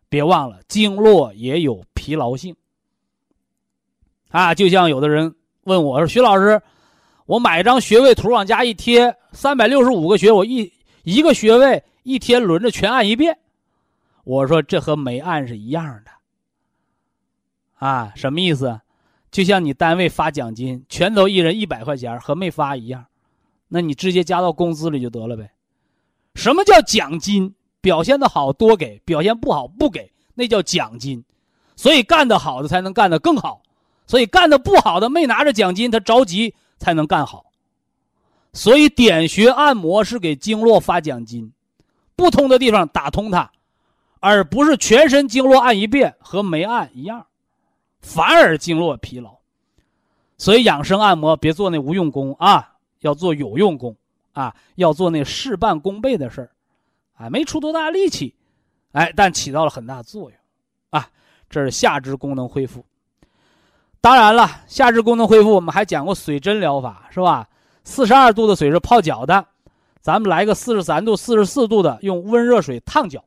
[0.09, 2.55] 别忘了，经络也有疲劳性。
[4.29, 6.63] 啊，就像有的人问我说：“徐老师，
[7.27, 10.73] 我买一张穴位图往家一贴，三百六十五个穴，我一
[11.03, 13.37] 一个穴位一天轮着全按一遍。”
[14.23, 16.13] 我说：“这和没按是一样的。”
[17.85, 18.81] 啊，什么意思？
[19.31, 23.07] 就像你单位发奖金，全都一人一百块钱，和没发一样，
[23.69, 25.53] 那你直接加到工资里就得了呗。
[26.35, 27.55] 什么叫奖金？
[27.81, 31.25] 表现的好多给，表现不好不给，那叫奖金。
[31.77, 33.63] 所以干得好的才能干得更好，
[34.07, 37.47] 所以干得不好的没拿着奖金，他着急才能干好。
[38.53, 41.53] 所以点穴按摩是给经络发奖金，
[42.17, 43.51] 不通的地方打通它，
[44.19, 47.27] 而不是全身经络按一遍和没按一样，
[48.01, 49.37] 反而经络疲劳。
[50.39, 53.97] 所以养生按摩别做那无用功啊，要做有用功
[54.33, 56.51] 啊，要做那事半功倍的事儿。
[57.15, 58.35] 啊，没出多大力气，
[58.93, 60.39] 哎，但起到了很大作用，
[60.89, 61.07] 啊，
[61.51, 62.83] 这是下肢功能恢复。
[64.01, 67.47] 当然了，下肢功能恢复，我们还讲过水针疗法，是吧？
[67.85, 69.47] 四十二度的水是泡脚的，
[70.01, 73.23] 咱们来个四十三度、四十四度的，用温热水烫脚。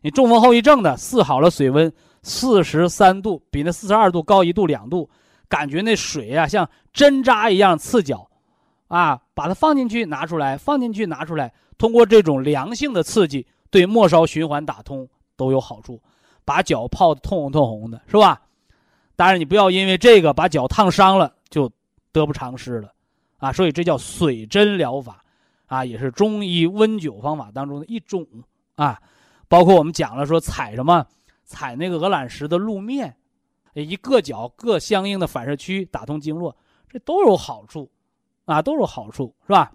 [0.00, 5.08] 你中风后遗症的，试好了水温四十三度，比那四十二度高一度两度，
[5.48, 8.28] 感觉那水呀像针扎一样刺脚，
[8.88, 11.52] 啊，把它放进去，拿出来，放进去，拿出来。
[11.78, 16.00] 通过这种良性的刺激，对末梢循环打通都有好处，
[16.44, 18.40] 把脚泡的通红通红的，是吧？
[19.16, 21.70] 当然，你不要因为这个把脚烫伤了就
[22.12, 22.92] 得不偿失了，
[23.38, 23.52] 啊！
[23.52, 25.22] 所以这叫水针疗法，
[25.66, 28.26] 啊，也是中医温灸方法当中的一种
[28.76, 28.98] 啊。
[29.48, 31.04] 包括我们讲了说踩什么，
[31.50, 33.16] 踩那个鹅卵石的路面，
[33.72, 36.56] 一个脚各相应的反射区打通经络，
[36.88, 37.90] 这都有好处，
[38.44, 39.72] 啊，都有好处，是吧？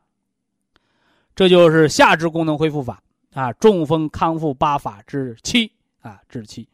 [1.36, 5.70] 这就是下肢功能恢复法啊，中风康复八法之七
[6.02, 6.66] 啊，之七。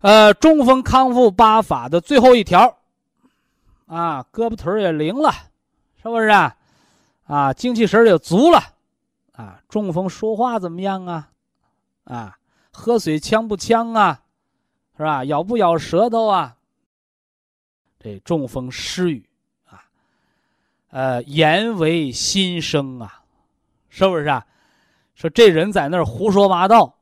[0.00, 2.78] 呃，中风康复八法的最后一条
[3.84, 5.30] 啊，胳膊腿也灵了，
[6.02, 6.56] 是不是啊？
[7.24, 8.58] 啊，精气神也足了
[9.32, 9.60] 啊。
[9.68, 11.28] 中风说话怎么样啊？
[12.04, 12.36] 啊，
[12.72, 14.22] 喝水呛不呛啊？
[14.96, 15.24] 是吧？
[15.24, 16.56] 咬不咬舌头啊？
[17.98, 19.28] 这中风失语
[19.66, 19.84] 啊。
[20.90, 23.22] 呃，言为心声啊，
[23.88, 24.46] 是不是啊？
[25.14, 26.98] 说这人在那儿胡说八道，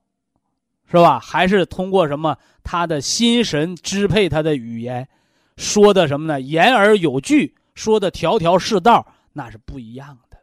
[0.87, 1.18] 是吧？
[1.18, 5.09] 还是通过什么他的心神支配他的语言，
[5.56, 6.40] 说的什么呢？
[6.40, 10.38] 言而有据，说的条条是道，那是不一样的，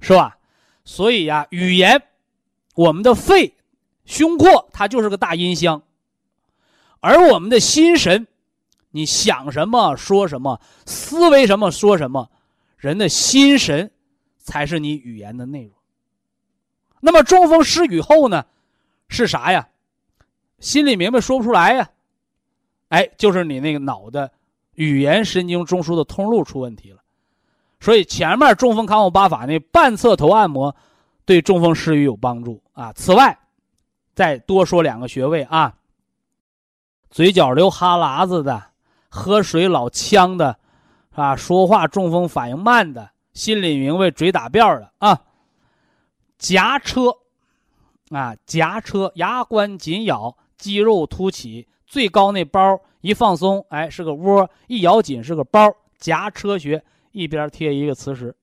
[0.00, 0.38] 是吧？
[0.84, 2.02] 所以呀，语言，
[2.74, 3.54] 我们的肺、
[4.10, 5.80] 胸廓，它就是个大音箱，
[6.98, 8.26] 而我们的心神。
[8.90, 12.28] 你想什么说什么，思维什么说什么，
[12.76, 13.88] 人的心神
[14.36, 15.72] 才是你语言的内容。
[16.98, 18.44] 那么中风失语后呢，
[19.06, 19.68] 是啥呀？
[20.58, 21.88] 心里明白说不出来呀，
[22.88, 24.32] 哎，就是你那个脑的
[24.74, 26.98] 语言神经中枢的通路出问题了。
[27.78, 30.74] 所以前面中风康复八法那半侧头按摩
[31.24, 32.92] 对中风失语有帮助啊。
[32.92, 33.38] 此外，
[34.20, 35.78] 再多说两个穴位啊，
[37.08, 38.64] 嘴角流哈喇子的。
[39.08, 40.58] 喝水老呛的，
[41.12, 45.22] 啊，说话中风反应慢的，心里明白嘴打辫的啊，
[46.36, 47.16] 颊车，
[48.10, 55.74] 啊，颊车牙关紧咬，肌肉凸起，最高那包一放松，哎，是个窝；一咬紧是个包。
[55.98, 58.36] 夹车穴一边贴一个磁石，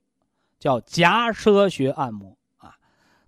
[0.58, 2.74] 叫夹车穴按摩啊。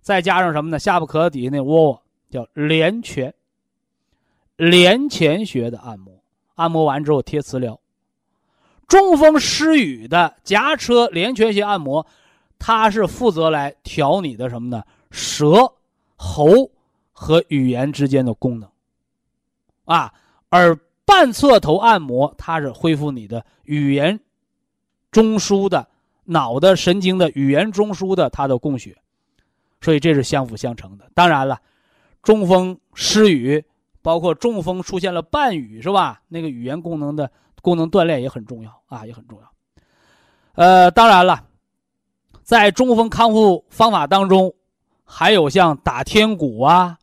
[0.00, 0.80] 再加上什么呢？
[0.80, 3.34] 下巴壳底下那窝窝叫连泉，
[4.56, 6.14] 连泉穴的按摩。
[6.54, 7.78] 按摩完之后贴磁疗。
[8.86, 12.06] 中风失语的夹车连泉穴按摩，
[12.58, 14.82] 它是负责来调你的什么呢？
[15.10, 15.72] 舌、
[16.16, 16.70] 喉
[17.12, 18.68] 和语言之间的功能。
[19.84, 20.12] 啊，
[20.48, 24.18] 而半侧头按摩，它是恢复你的语言
[25.10, 25.88] 中枢的
[26.24, 28.96] 脑的神经的语言中枢的它的供血，
[29.80, 31.10] 所以这是相辅相成的。
[31.14, 31.60] 当然了，
[32.22, 33.64] 中风失语，
[34.02, 36.20] 包括中风出现了半语，是吧？
[36.28, 37.30] 那个语言功能的
[37.62, 39.50] 功能锻炼也很重要啊，也很重要。
[40.54, 41.44] 呃，当然了，
[42.42, 44.52] 在中风康复方法当中，
[45.04, 46.98] 还有像打天鼓啊，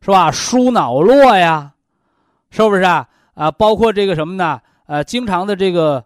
[0.00, 0.30] 是吧？
[0.30, 1.72] 舒脑络呀。
[2.48, 3.06] 是不是啊？
[3.34, 4.60] 啊，包括这个什么呢？
[4.86, 6.02] 呃，经常的这个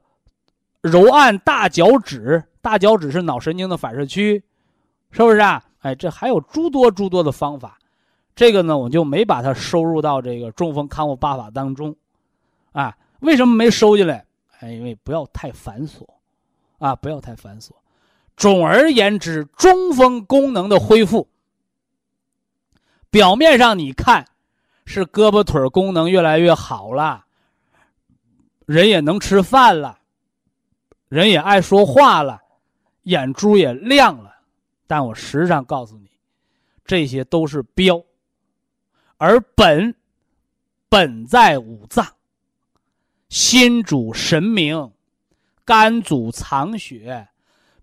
[0.80, 4.42] 揉按大脚趾，大脚趾是脑神经的反射区，
[5.12, 5.62] 是不是啊？
[5.80, 7.78] 哎，这还有诸多诸多的方法，
[8.40, 11.94] 这个呢，我就没把它收入到这个中风康复八法当中，
[12.72, 14.24] 啊，为什么没收进来？
[14.60, 16.06] 哎，因为不要太繁琐，
[16.78, 17.72] 啊，不要太繁琐。
[18.38, 21.28] 总而言之，中风功能的恢复，
[23.10, 24.24] 表面上你看。
[24.86, 27.26] 是胳膊腿功能越来越好了，
[28.64, 29.98] 人也能吃饭了，
[31.10, 32.40] 人也爱说话了，
[33.02, 34.34] 眼珠也亮了。
[34.86, 36.08] 但我实际上告诉你，
[36.86, 38.02] 这些都是标，
[39.22, 39.94] 而本
[40.88, 42.06] 本在五脏，
[43.28, 44.92] 心主神明，
[45.62, 47.28] 肝主藏血，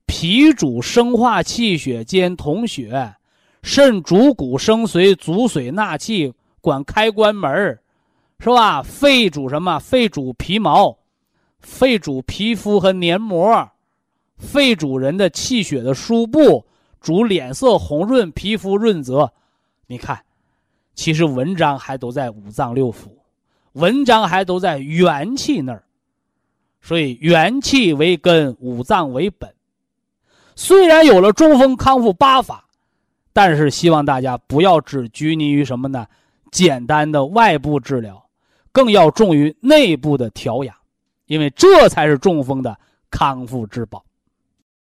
[0.08, 3.18] 脾主生化气血兼统血，
[3.62, 6.34] 肾主骨生髓，主髓纳气。
[6.60, 7.80] 管开关门
[8.40, 8.82] 是吧？
[8.82, 9.78] 肺主什么？
[9.78, 10.98] 肺主皮毛，
[11.60, 13.70] 肺主皮肤和黏膜，
[14.38, 16.66] 肺主人的气血的输布，
[17.00, 19.32] 主脸色红润、皮肤润泽。
[19.86, 20.24] 你看，
[20.98, 23.12] 其实文章还都在五脏六腑，
[23.74, 25.84] 文章还都在元气那儿。
[26.82, 29.54] 所以元气为根，五脏为本。
[30.56, 32.68] 虽然有了中风康复八法，
[33.32, 36.08] 但是希望大家不要只拘泥于什么呢？
[36.52, 38.28] 简单的外部治疗，
[38.72, 40.76] 更要重于内部的调养，
[41.28, 42.76] 因为这才是中风的
[43.12, 44.04] 康复之宝。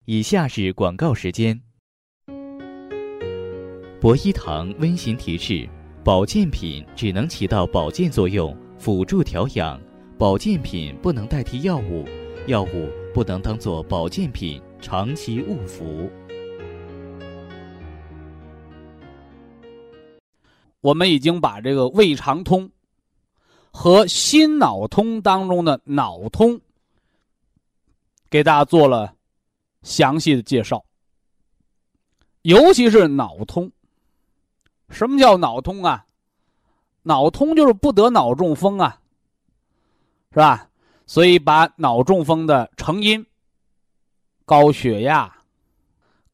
[0.06, 1.60] 以下是广告时间。
[4.00, 5.68] 博一堂温馨提示：
[6.06, 9.76] 保健品只能起到保健作用，辅助调养；
[10.20, 12.06] 保健品不能代替药物，
[12.46, 16.08] 药物不能当做保健品长期误服。
[20.80, 22.70] 我们已经把这个胃肠通
[23.72, 26.62] 和心脑通当中的脑通
[28.30, 29.12] 给大家做了
[29.82, 30.86] 详细的介绍，
[32.44, 33.72] 尤其是脑通。
[34.90, 36.06] 什么叫脑通啊？
[37.04, 39.00] 脑通就是不得脑中风啊，
[40.32, 40.70] 是吧？
[41.06, 43.26] 所以把脑中风的成因、
[44.46, 45.36] 高血压、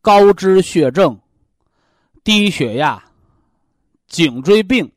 [0.01, 1.19] 高脂血症、
[2.23, 3.03] 低血压。
[4.07, 4.91] 颈椎病、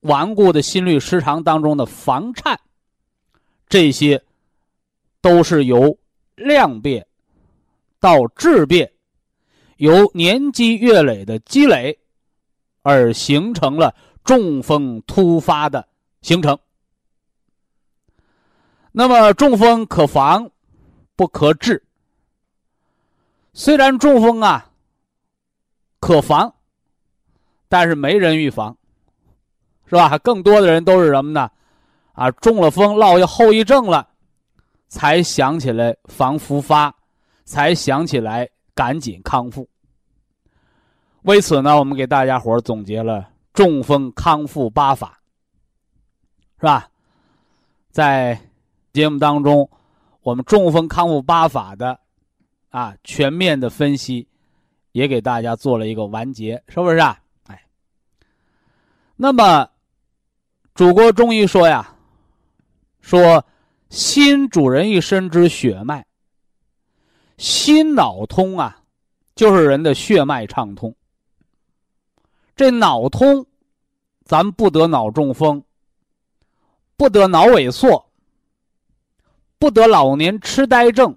[0.00, 2.58] 顽固的心律失常当中的房颤，
[3.68, 4.20] 这些
[5.20, 5.96] 都是由
[6.34, 7.06] 量变
[8.00, 8.92] 到质变，
[9.76, 11.96] 由年积月累的积累
[12.82, 15.88] 而形成了中风突发的
[16.20, 16.58] 形成。
[18.92, 20.50] 那么，中风可防
[21.16, 21.82] 不可治。
[23.54, 24.70] 虽然中风啊
[25.98, 26.54] 可防。
[27.68, 28.76] 但是没人预防，
[29.86, 30.18] 是吧？
[30.18, 31.50] 更多的人都是什么呢？
[32.12, 34.06] 啊，中了风落下后遗症了，
[34.88, 36.94] 才想起来防复发，
[37.46, 39.66] 才想起来赶紧康复。
[41.22, 45.20] 为此呢，我们给大家伙总结了中风康复八法，
[46.58, 46.88] 是吧？
[47.90, 48.38] 在
[48.92, 49.68] 节目当中，
[50.22, 51.98] 我们中风康复八法的
[52.70, 54.26] 啊全面的分析，
[54.90, 57.18] 也给大家做了一个完结，是不是啊？
[59.14, 59.68] 那么，
[60.74, 61.94] 祖国中医说呀，
[63.00, 63.44] 说
[63.90, 66.04] 心主人一身之血脉，
[67.36, 68.82] 心脑通啊，
[69.36, 70.92] 就是人的血脉畅通。
[72.56, 73.46] 这脑通，
[74.24, 75.62] 咱不得脑中风，
[76.96, 78.04] 不得脑萎缩，
[79.58, 81.16] 不得老年痴呆症，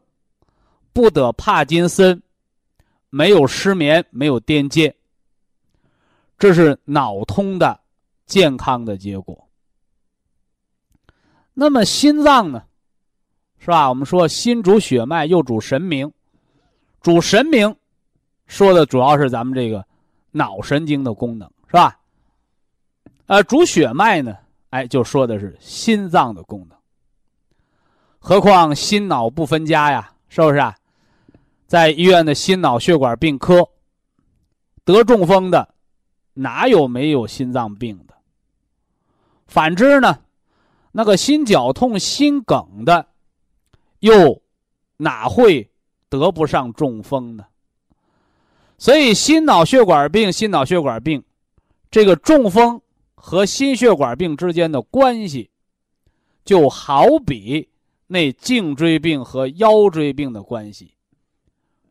[0.93, 2.21] 不得帕金森，
[3.09, 4.93] 没有失眠，没有癫痫，
[6.37, 7.81] 这是脑通的。
[8.25, 9.47] 健康的结果，
[11.53, 12.63] 那么心脏呢，
[13.59, 13.87] 是吧？
[13.87, 16.11] 我们说心主血脉，又主神明，
[17.01, 17.75] 主神明，
[18.47, 19.85] 说的主要是咱们这个
[20.35, 21.97] 脑神经的功能，是吧？
[23.27, 24.37] 呃，主血脉呢，
[24.69, 26.77] 哎，就说的是心脏的功能。
[28.19, 30.75] 何况心脑不分家呀，是不是啊？
[31.65, 33.69] 在医院的心脑血管病科，
[34.83, 35.73] 得中风的
[36.33, 38.13] 哪有没有心脏病的？
[39.47, 40.19] 反之呢，
[40.91, 43.07] 那个心绞痛、心梗的，
[43.99, 44.41] 又
[44.97, 45.71] 哪会
[46.09, 47.45] 得不上中风呢？
[48.77, 51.23] 所以，心脑血管病、心脑血管病，
[51.89, 52.81] 这个中风
[53.15, 55.49] 和心血管病之间的关系，
[56.43, 57.69] 就好比。
[58.07, 60.93] 那颈椎病和腰椎病的关系，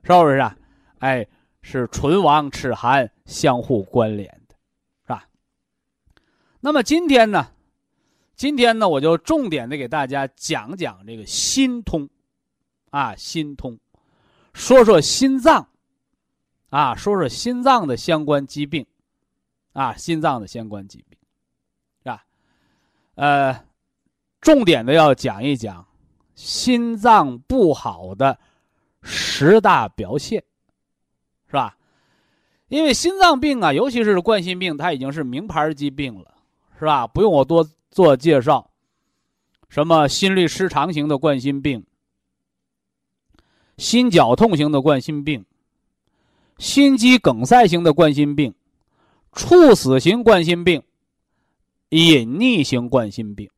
[0.04, 0.56] 是不是啊？
[1.00, 1.26] 哎，
[1.60, 4.54] 是唇亡齿寒，相互关联的，
[5.02, 5.26] 是吧？
[6.60, 7.48] 那么今天呢，
[8.36, 12.08] 今天呢，我就重点的给大家讲讲这个心通，
[12.90, 13.76] 啊，心通，
[14.52, 15.66] 说说心脏，
[16.74, 18.84] 啊，说说心脏的相关疾病，
[19.74, 21.16] 啊，心脏的相关疾病，
[22.02, 22.24] 是吧？
[23.14, 23.64] 呃，
[24.40, 25.86] 重点的要讲一讲。
[26.34, 28.36] 心脏不好的
[29.02, 30.42] 十大表现，
[31.46, 31.76] 是吧？
[32.66, 36.34] 因为心脏病啊，尤其是冠心病，它已经是名牌疾病了，
[36.76, 37.06] 是吧？
[37.06, 38.68] 不用我多做介绍。
[39.68, 41.86] 什么心律失常型的冠心病、
[43.78, 45.44] 心绞痛型的冠心病、
[46.58, 48.54] 心肌梗塞型的冠心病、
[49.32, 50.82] 猝死型冠心病、
[51.90, 53.50] 隐匿型冠心病，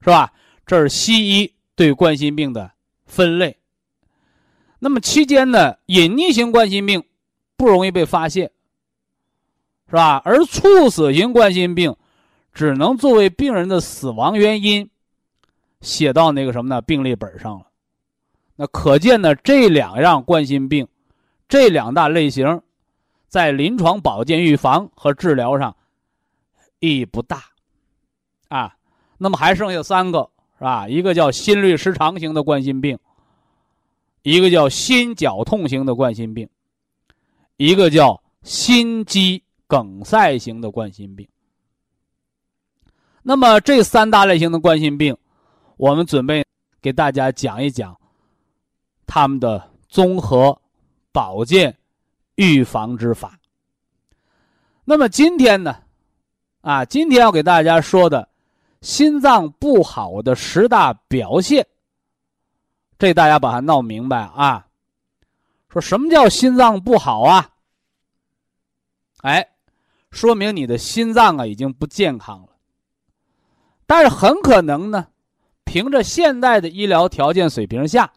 [0.00, 0.32] 是吧？
[0.64, 1.52] 这是西医。
[1.76, 2.72] 对冠心病的
[3.04, 3.58] 分类，
[4.78, 7.04] 那么期间呢，隐匿型冠心病
[7.54, 8.50] 不容易被发现，
[9.86, 10.22] 是吧？
[10.24, 11.94] 而猝死型冠心病
[12.54, 14.88] 只能作为病人的死亡原因
[15.82, 16.80] 写到那个什么呢？
[16.80, 17.66] 病历本上了。
[18.56, 20.88] 那可见呢，这两样冠心病，
[21.48, 22.62] 这两大类型，
[23.28, 25.76] 在临床保健预防和治疗上
[26.78, 27.42] 意义不大
[28.48, 28.76] 啊。
[29.18, 30.30] 那么还剩下三个。
[30.58, 30.88] 是吧？
[30.88, 32.98] 一个叫心律失常型的冠心病，
[34.22, 36.48] 一个叫心绞痛型的冠心病，
[37.58, 41.28] 一个叫心肌梗塞型的冠心病。
[43.22, 45.14] 那么这三大类型的冠心病，
[45.76, 46.42] 我们准备
[46.80, 47.94] 给大家讲一讲
[49.06, 50.58] 他们的综合
[51.16, 51.74] 保健
[52.34, 53.38] 预防之法。
[54.84, 55.74] 那么今天呢，
[56.60, 58.28] 啊，今天要给大家说的。
[58.82, 61.66] 心脏不好的十大表现，
[62.98, 64.66] 这大家把它闹明白啊！
[65.70, 67.50] 说什么叫心脏不好啊？
[69.22, 69.48] 哎，
[70.10, 72.48] 说明你的心脏啊已经不健康了。
[73.86, 75.08] 但是很可能呢，
[75.64, 78.12] 凭着现代的医疗条件水平下，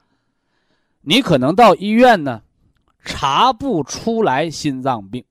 [1.01, 2.43] 你可能到医院呢
[3.03, 5.23] 查不出来心脏病，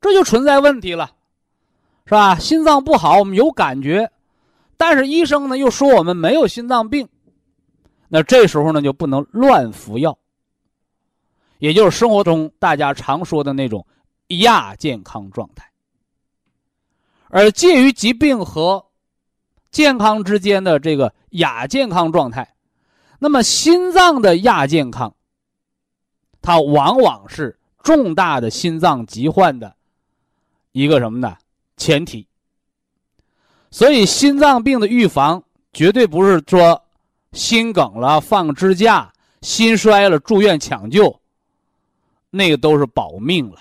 [0.00, 1.12] 这就存在问题了。
[2.08, 2.38] 是吧？
[2.38, 4.12] 心脏不好，我们有感觉，
[4.76, 7.08] 但是医生呢又说我们没有心脏病，
[8.06, 10.16] 那这时候呢就不能乱服药，
[11.58, 13.84] 也就是生活中大家常说的那种
[14.28, 15.68] 亚健康状态。
[17.28, 18.86] 而介于疾病和
[19.72, 22.54] 健康之间的这个亚健康状态，
[23.18, 25.12] 那么心脏的亚健康，
[26.46, 29.74] 它往往是重大的心脏疾患的
[30.70, 31.36] 一个什么呢？
[31.76, 32.28] 前提，
[33.72, 35.42] 所以心脏病的预防
[35.72, 36.80] 绝对不是说
[37.32, 41.20] 心梗了放支架、心衰了住院抢救，
[42.30, 43.58] 那个都是保命了，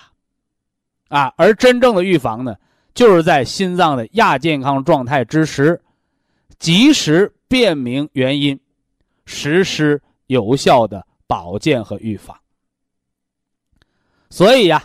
[1.08, 2.56] 啊，而真正的预防呢，
[2.94, 5.82] 就是在心脏的亚健康状态之时，
[6.60, 8.60] 及时辨明原因，
[9.26, 12.38] 实施有效的保健和预防。
[14.36, 14.84] 所以呀，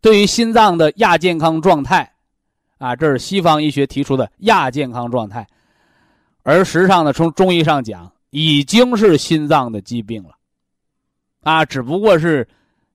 [0.00, 2.10] 对于心脏的亚健康状态。
[2.78, 5.46] 啊，这是西方医学提出的亚健康状态，
[6.42, 10.30] 而实际上呢，从中医上讲，已经是心脏的疾病了，
[11.42, 12.46] 啊，只不过是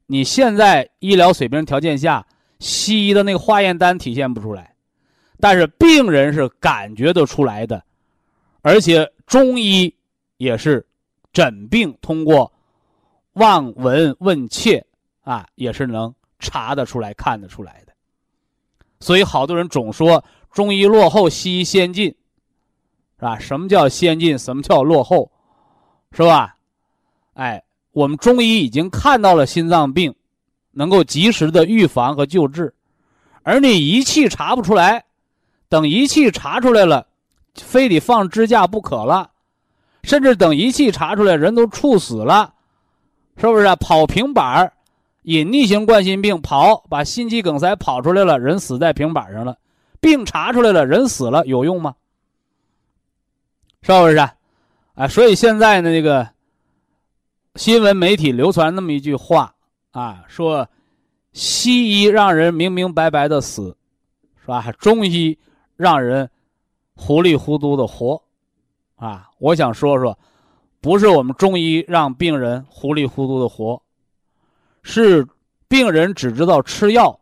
[0.06, 2.26] 你现在医疗水平条件下，
[2.60, 4.76] 西医的那个化验单体现不出来，
[5.40, 7.84] 但是病人是感觉得出来的，
[8.62, 9.92] 而且中医
[10.38, 10.86] 也是
[11.34, 12.52] 诊病通过
[13.34, 14.86] 望闻问切
[15.24, 17.94] 啊，也是能查得出来、看得出来的。
[19.00, 22.08] 所以，好多人总说中医落后，西医先进，
[23.20, 23.40] 是吧？
[23.40, 24.38] 什么叫先进？
[24.38, 25.32] 什么叫落后？
[26.12, 26.56] 是吧？
[27.34, 27.64] 哎，
[27.94, 30.14] 我们中医已经看到了心脏病
[30.72, 32.74] 能够及时的预防和救治，
[33.44, 35.06] 而你仪器查不出来，
[35.70, 37.08] 等仪器查出来了，
[37.56, 39.32] 非得放支架不可了，
[40.04, 42.54] 甚至等仪器查出来人都猝死了，
[43.38, 43.76] 是不是？
[43.78, 44.72] 跑平板
[45.24, 49.58] 隐匿性冠心病跑，把心肌梗塞跑出来了，人死在平板上了，
[50.00, 51.96] 病查出来了，人死了，有用吗？
[53.84, 54.18] 是不是？
[54.96, 56.28] 啊，所以现在呢，这个
[57.56, 59.54] 新闻媒体流传那么一句话
[59.92, 60.68] 啊，说
[61.34, 63.76] 西医让人明明白白的死，
[64.42, 64.72] 是吧？
[64.80, 65.38] 中医
[65.78, 66.30] 让人
[66.96, 68.22] 糊里糊涂的活，
[68.96, 70.18] 啊，我想说说，
[70.82, 73.82] 不是我们中医让病人糊里糊涂的活，
[74.84, 75.28] 是
[75.68, 77.20] 病人只知道吃药，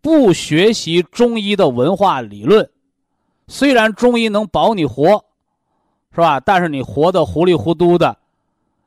[0.00, 2.70] 不学习中医的文化理论。
[3.46, 5.24] 虽然中医能保你活。
[6.10, 6.40] 是吧？
[6.40, 8.18] 但是你活得糊里糊涂的，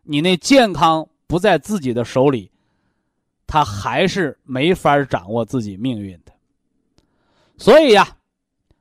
[0.04, 2.52] 你那健康不在自己的手里，
[3.48, 6.34] 他还是没法掌握自己命运的。
[7.58, 8.18] 所以呀，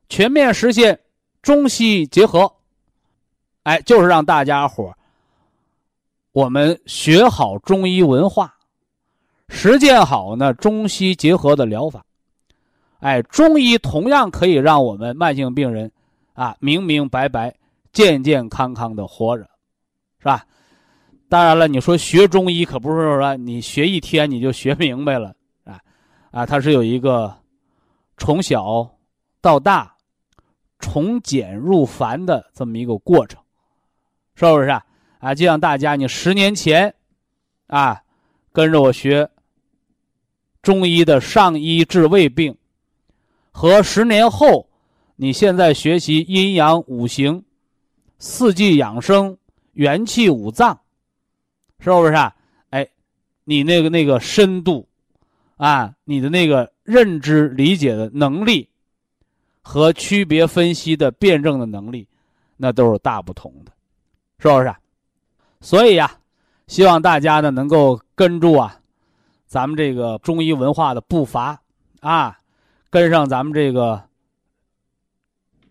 [0.09, 0.99] 全面实现
[1.41, 2.51] 中西结合，
[3.63, 4.93] 哎，就是让大家伙
[6.33, 8.57] 我们学好中医文化，
[9.51, 12.03] 实践好呢中西结合的疗法。
[13.01, 15.91] 哎，中医同样可以让我们慢性病人
[16.33, 17.55] 啊明明白白。
[17.93, 19.43] 健健康康的活着，
[20.19, 20.45] 是吧？
[21.27, 25.35] 当然了，你说学中医可不是说你学一天你就学明白了
[25.65, 25.77] 啊
[26.31, 26.45] 啊！
[26.45, 27.35] 它是有一个
[28.15, 28.89] 从小
[29.41, 29.93] 到大
[30.79, 33.41] 从简入繁的这么一个过程，
[34.35, 34.85] 是不是啊？
[35.19, 36.95] 啊，就像大家你十年前
[37.67, 38.01] 啊
[38.53, 39.29] 跟着我学
[40.61, 42.55] 中医的上医治未病，
[43.51, 44.67] 和十年后
[45.15, 47.43] 你现在学习阴阳五行。
[48.23, 49.35] 四季养生，
[49.73, 50.79] 元气五脏，
[51.79, 52.35] 是不是啊？
[52.69, 52.87] 哎，
[53.45, 54.87] 你那个那个深度，
[55.57, 58.69] 啊，你的那个认知理解的能力，
[59.63, 62.07] 和区别分析的辩证的能力，
[62.57, 63.71] 那都是大不同的，
[64.37, 64.71] 是不是？
[65.59, 66.19] 所以呀，
[66.67, 68.79] 希望大家呢能够跟住啊，
[69.51, 71.61] 咱们这个中医文化的步伐
[71.99, 72.37] 啊，
[72.89, 74.01] 跟上咱们这个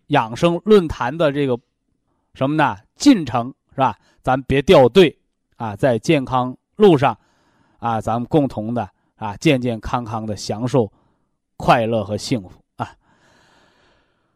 [0.09, 1.59] 养生论坛的这个。
[2.35, 2.77] 什么呢？
[2.95, 3.97] 进程是吧？
[4.21, 5.17] 咱别掉队
[5.57, 7.17] 啊，在健康路上，
[7.79, 10.93] 啊，咱们共同的啊，健健康康的享受
[11.57, 12.93] 快乐和幸福啊。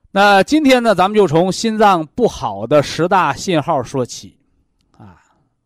[0.10, 4.39] 那今天呢，咱们就从心脏不好的十大信号说起
[4.98, 5.22] 啊。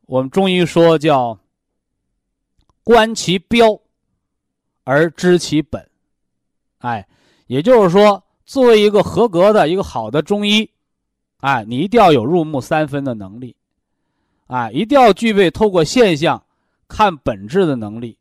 [0.05, 1.39] 我们中医说叫
[2.89, 3.79] 观其标
[4.83, 5.87] 而知其本，
[6.79, 7.07] 哎，
[7.45, 10.67] 也就是说，作为一个合格的一个好的中医。
[11.37, 13.55] 哎，你一定要有入木三分的能力，
[14.47, 16.43] 啊，一定要具备透过现象
[16.87, 18.17] 看本质的能力。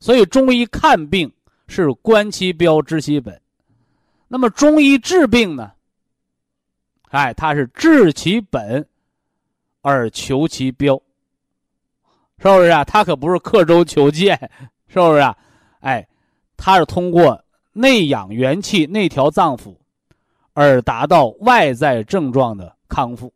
[0.00, 1.32] 所以中医看病
[1.68, 3.40] 是观其标知其本，
[4.26, 5.70] 那么中医治病呢？
[7.10, 8.84] 哎，它是治其本
[9.82, 11.00] 而求其标，
[12.42, 12.84] 是不是啊？
[12.84, 14.36] 它可不是刻舟求剑，
[14.88, 15.34] 是不是啊？
[15.80, 16.06] 哎，
[16.56, 19.76] 它是通过内养元气、内调脏腑。
[20.54, 23.32] 而达到外在症状的康复，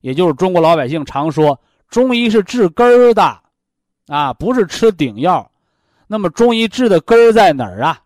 [0.00, 3.40] 也就是中国老百姓常说，中医是治根儿的，
[4.06, 5.50] 啊，不是吃顶药。
[6.06, 8.00] 那么中医治的根儿在哪儿啊？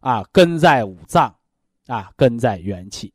[0.00, 1.34] 啊，根在五脏，
[1.86, 3.12] 啊，根在元气。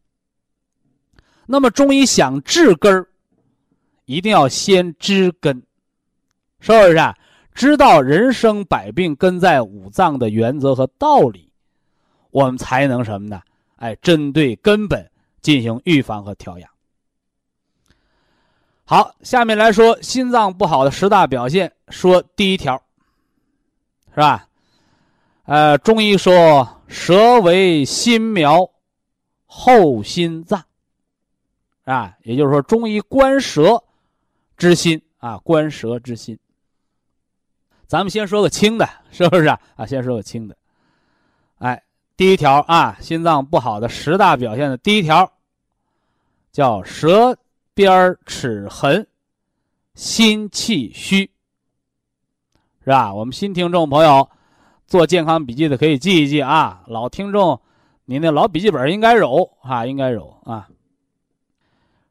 [1.48, 3.08] 那么中医想治根儿，
[4.06, 5.60] 一定要先知根，
[6.60, 7.16] 是不是啊？
[7.54, 11.52] 知道人生百病根在五脏的原则和道理，
[12.32, 13.42] 我们才能什么呢？
[13.76, 15.10] 哎，针对根本
[15.42, 16.70] 进行预防和调养。
[18.86, 21.72] 好，下面来说心脏不好的十大表现。
[21.90, 22.82] 说第一条，
[24.12, 24.48] 是吧？
[25.46, 28.70] 呃，中医说舌为心苗，
[29.46, 30.64] 后心脏，
[31.84, 33.84] 啊，也就是说中医观舌
[34.56, 36.38] 之心啊，观舌之心。
[37.90, 39.60] 咱们先说个轻的， 是不是啊？
[39.88, 40.56] 先说个轻的，
[41.58, 41.84] 哎。
[42.16, 45.32] 第一条啊，心脏不好的十大表现的第一条，
[46.52, 47.38] 叫舌
[47.74, 49.08] 边齿痕，
[49.96, 51.32] 心气虚，
[52.84, 53.14] 是吧？
[53.14, 54.30] 我们新听众朋友
[54.86, 57.62] 做健康笔记的可以记一记啊，老听众，
[58.04, 60.68] 你那老笔记本应该有啊，应该有啊。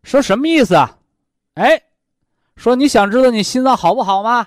[0.03, 0.99] 说什么意思啊？
[1.53, 1.83] 哎，
[2.57, 4.47] 说你想知道你心脏好不好吗？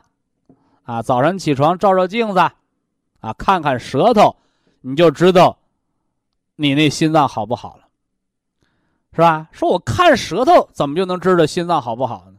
[0.91, 2.39] 啊，早上起床照照镜子，
[3.21, 4.35] 啊，看看舌头。
[4.81, 5.57] 你就知道，
[6.57, 7.87] 你那心脏好不好了，
[9.13, 9.47] 是吧？
[9.53, 12.37] 说我看舌头怎么就能知道心脏好不好呢？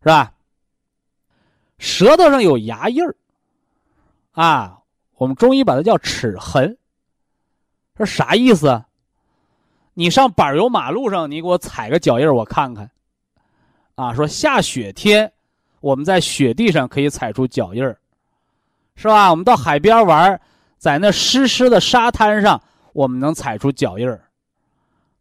[0.00, 0.32] 是吧？
[1.78, 3.16] 舌头上有牙印儿，
[4.30, 4.80] 啊，
[5.16, 6.78] 我们中医把它叫齿痕，
[7.96, 8.84] 这啥意思？
[9.94, 12.88] 你上柏油马路上，你给我踩个脚印我看看。
[13.96, 15.32] 啊，说下雪天，
[15.80, 17.98] 我们在雪地上可以踩出脚印儿，
[18.94, 19.30] 是吧？
[19.30, 20.38] 我们到海边玩，
[20.76, 22.62] 在那湿湿的沙滩上，
[22.92, 24.22] 我们能踩出脚印儿，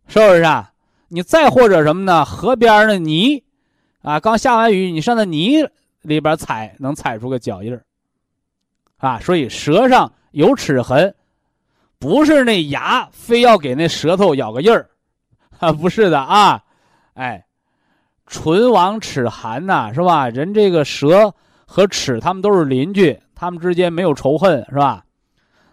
[0.08, 0.72] 是不是啊？
[1.08, 2.26] 你再或者什么呢？
[2.26, 3.44] 河边的泥，
[4.02, 5.68] 啊，刚下完雨，你上那泥
[6.02, 7.84] 里边踩，能踩出个脚印儿，
[8.98, 11.16] 啊，所以舌上有齿痕，
[11.98, 14.90] 不是那牙非要给那舌头咬个印儿，
[15.60, 16.62] 啊， 不是的啊，
[17.14, 17.46] 哎。
[18.30, 20.30] 唇亡齿寒呐，是吧？
[20.30, 21.34] 人这个舌
[21.66, 25.04] 和齿，他们都是邻居，他们之间没有仇恨，是吧？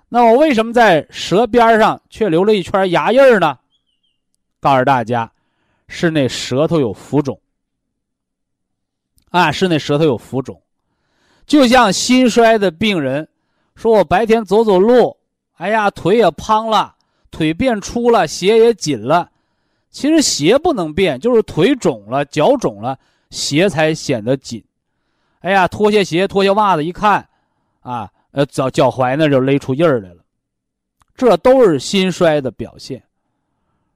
[0.09, 3.59] 那我为什么在舌边上却留了一圈牙印呢？
[4.59, 5.31] 告诉大家，
[5.87, 7.39] 是那舌头有浮肿
[9.31, 10.61] 啊，是那舌头有浮肿。
[11.47, 13.29] 就像心衰的病人
[13.75, 15.17] 说：“我白天走走路，
[15.59, 16.95] 哎呀，腿也胖了，
[17.31, 19.31] 腿变粗了，鞋也紧了。”
[19.97, 22.99] 其实鞋不能变，就是腿肿了、脚肿了，
[23.31, 24.63] 鞋才显得紧。
[25.41, 27.27] 哎呀，脱下鞋、脱下袜子一看，
[27.81, 30.23] 啊，呃，脚脚踝那就勒出印儿来了，
[31.17, 33.03] 这都是心衰的表现，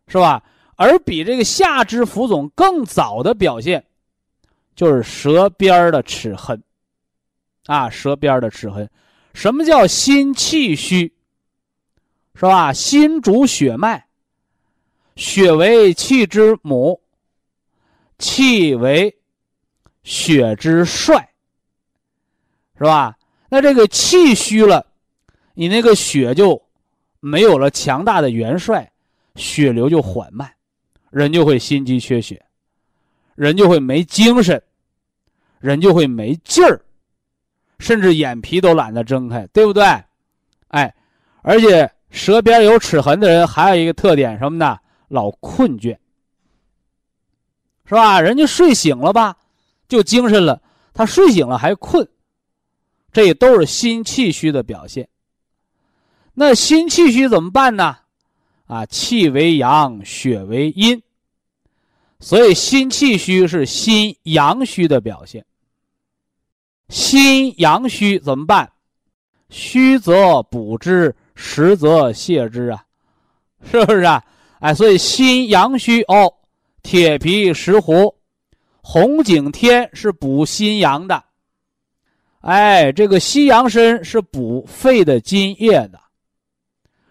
[0.06, 0.42] 是吧？
[0.76, 3.84] 而比这个下肢浮肿更早的表现，
[4.74, 6.62] 就是舌边的齿痕，
[7.66, 8.88] 啊，舌边的齿痕。
[9.34, 11.12] 什么叫心气虚？
[12.34, 12.72] 是吧？
[12.72, 14.06] 心主血脉。
[15.20, 16.98] 血为气之母，
[18.18, 19.14] 气为
[20.02, 21.28] 血之帅，
[22.78, 23.14] 是吧？
[23.50, 24.86] 那这个气虚了，
[25.52, 26.60] 你那个血就
[27.20, 28.90] 没有了强大的元帅，
[29.34, 30.50] 血流就缓慢，
[31.10, 32.42] 人就会心肌缺血，
[33.34, 34.62] 人就会没精神，
[35.58, 36.80] 人就会没劲儿，
[37.78, 39.84] 甚至眼皮都懒得睁开，对不对？
[40.68, 40.94] 哎，
[41.42, 44.78] 而且舌边有齿痕的人还有一个特点，什么呢？
[45.10, 45.98] 老困倦，
[47.84, 48.20] 是吧？
[48.20, 49.36] 人家睡醒了吧，
[49.88, 50.62] 就精神了。
[50.94, 52.08] 他睡醒了还困，
[53.12, 55.08] 这也都是心气虚的表现。
[56.32, 57.98] 那心气虚怎么办呢？
[58.66, 61.02] 啊，气为阳，血为阴，
[62.20, 65.44] 所以心气虚是心阳虚的表现。
[66.88, 68.70] 心阳虚怎么办？
[69.48, 72.84] 虚则补之，实则泻之啊，
[73.64, 74.24] 是不是啊？
[74.60, 76.32] 哎，所以心阳虚哦，
[76.82, 78.14] 铁皮石斛、
[78.82, 81.24] 红景天是补心阳的。
[82.40, 85.98] 哎，这个西洋参是补肺的津液的。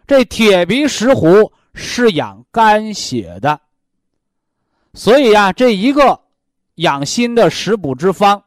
[0.08, 3.60] 这铁皮石斛是养肝血的。
[4.94, 6.20] 所以呀，这一个
[6.76, 8.44] 养心的食补之方，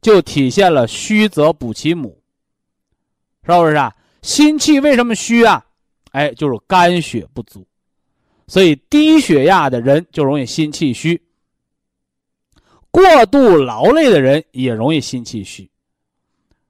[0.00, 2.22] 就体现了虚则补其母，
[3.44, 3.94] 是不是啊？
[4.22, 5.64] 心气为什么虚啊？
[6.12, 7.66] 哎，就是肝血不足。
[8.46, 11.20] 所以低血压的人就容易心气虚，
[12.90, 15.62] 过度劳累的人也容易心气虚，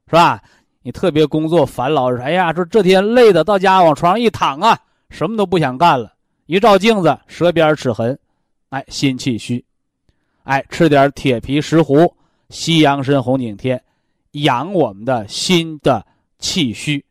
[0.06, 0.42] 是吧？
[0.82, 4.78] 你特别工作烦劳，哎呀，说这天累的到家往床上一躺啊，
[5.10, 6.12] 什么都不想干了。
[6.46, 8.18] 一照镜子，舌边齿痕，
[8.70, 9.64] 哎，心气虚，
[10.42, 12.12] 哎，吃点铁皮石斛、
[12.50, 13.82] 西洋参、红景天，
[14.32, 16.04] 养我们的心的
[16.38, 17.04] 气虚，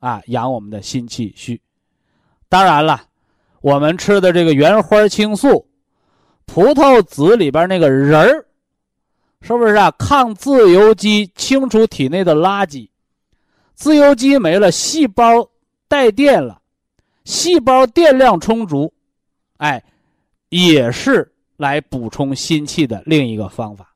[0.00, 1.60] 啊，养我们的心气虚。
[2.48, 3.05] 当然了。
[3.66, 5.66] 我们吃的这个原花青素，
[6.44, 8.46] 葡萄籽里边那个仁儿，
[9.40, 9.90] 是不是啊？
[9.98, 12.88] 抗自由基，清除体内的垃圾。
[13.74, 15.50] 自由基没了，细胞
[15.88, 16.62] 带电了，
[17.24, 18.92] 细胞电量充足，
[19.56, 19.82] 哎，
[20.48, 23.92] 也是来补充心气的另一个方法。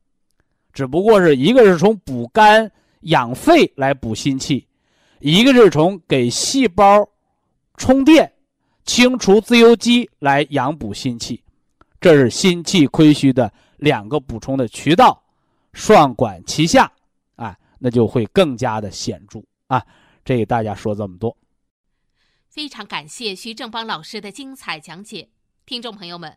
[0.72, 2.68] 只不过是一个是从补肝
[3.02, 4.66] 养肺来补心气，
[5.20, 7.08] 一个是从给细胞
[7.76, 8.32] 充电。
[8.84, 11.42] 清除自由基来养补心气，
[12.00, 15.22] 这是心气亏虚的两个补充的渠道，
[15.72, 16.92] 双管齐下，
[17.36, 19.84] 啊，那就会更加的显著啊。
[20.24, 21.36] 这给大家说这么多，
[22.48, 25.30] 非常感谢徐正邦老师的精彩讲解。
[25.64, 26.36] 听众朋友们，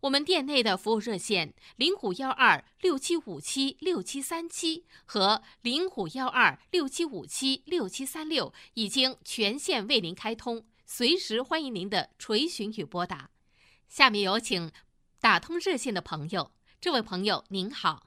[0.00, 10.64] 我们店内的服务热线零五幺二六七五七六七三七和零五幺二六七五七六七三六已经全线为您开通。
[10.90, 13.28] 随时欢迎您的垂询与拨打。
[13.86, 14.70] 下面有请
[15.20, 16.50] 打通热线的朋友。
[16.80, 18.04] 这位朋友您好，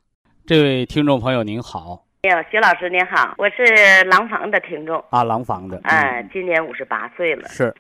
[0.48, 2.08] 这位听众朋友您好。
[2.24, 5.80] 哎呦，徐老师您好，我是廊坊的听众啊，廊坊的。
[5.84, 7.48] 哎，今年五十八岁了。
[7.50, 7.72] 是。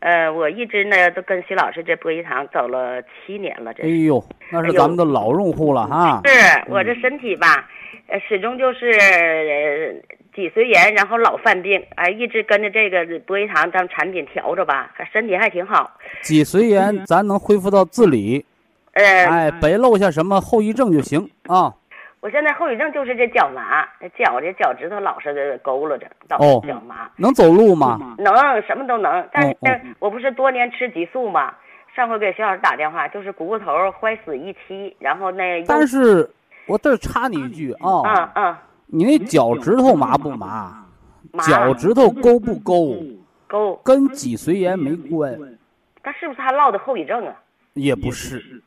[0.00, 3.72] 呃，我一直呢都跟徐老师这播音堂走了七年了。
[3.72, 3.82] 这。
[3.84, 6.20] 哎呦，那是咱们的老用户了哈。
[6.26, 7.66] 是我这身体吧，
[8.08, 10.04] 呃，始终就是
[10.34, 15.90] 脊髓炎，然后老犯病，哎，一直跟着这个博医堂当产品调着吧，身体还挺好。
[16.22, 18.44] 脊髓炎咱能恢复到自理，
[18.92, 21.74] 呃，哎，别落下什么后遗症就行啊。
[22.20, 28.14] 我现在后遗症就是这脚麻，这脚这脚趾头老是的佝偻着，老哦是脚麻，能走路吗？
[28.18, 29.26] 能什么都能。
[29.32, 29.56] 但是
[29.98, 31.54] 我不是多年吃激素吗？
[31.96, 36.30] 上回给徐老师打电话，就是股骨头坏死一期，然后那但是
[36.66, 38.56] 我这儿插你一句啊，嗯嗯
[38.92, 40.84] 你那脚趾头麻不麻？
[41.32, 42.96] 麻脚趾头勾不勾？
[43.46, 45.38] 勾，跟脊髓炎没关，
[46.02, 47.34] 他是不是他落的后遗症啊？
[47.74, 48.62] 也不是。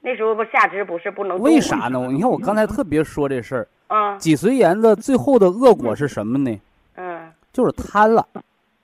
[0.00, 1.38] 那时候不下肢不是不能？
[1.40, 2.08] 为啥呢？
[2.10, 6.60] 你看我刚才特别说这事儿，嗯脊髓炎的最后的恶果是什么呢？
[6.96, 8.26] 嗯就是瘫了，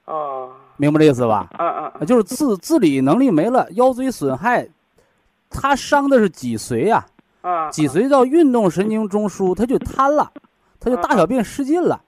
[0.06, 1.48] 哦明白这意思吧？
[1.58, 4.68] 嗯嗯啊就是自自理能力没了，腰椎损害，
[5.48, 7.06] 它伤的是脊髓呀、
[7.42, 10.32] 嗯，脊髓到运动神经中枢，它就瘫了，
[10.84, 12.00] 它就大小便失禁了。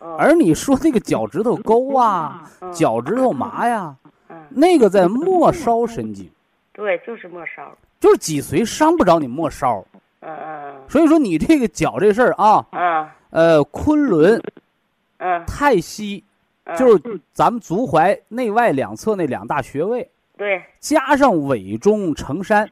[0.00, 3.94] 嗯而你说那个脚趾头勾啊，嗯脚趾头麻呀，
[4.30, 6.28] 嗯那个在末梢神经，
[6.72, 9.84] 对，就是末梢，就是脊髓伤不着你末梢。
[10.20, 14.42] 嗯嗯所以说你这个脚这事儿啊，嗯呃，昆仑、
[15.18, 16.24] 嗯太溪，
[16.64, 22.70] 嗯，就是咱们足踝内外两侧那两大穴位，对，加上委中承山。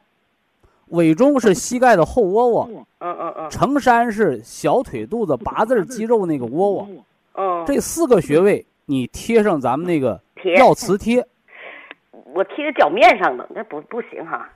[0.89, 2.69] 尾中是膝盖的后窝窝，
[2.99, 6.87] 嗯嗯嗯承山是小腿肚子八字肌肉那个窝窝。
[7.35, 10.19] 嗯，这四个穴位你贴上咱们那个
[10.57, 11.25] 药磁贴，
[12.33, 14.49] 我贴在脚面上的，那不不行哈。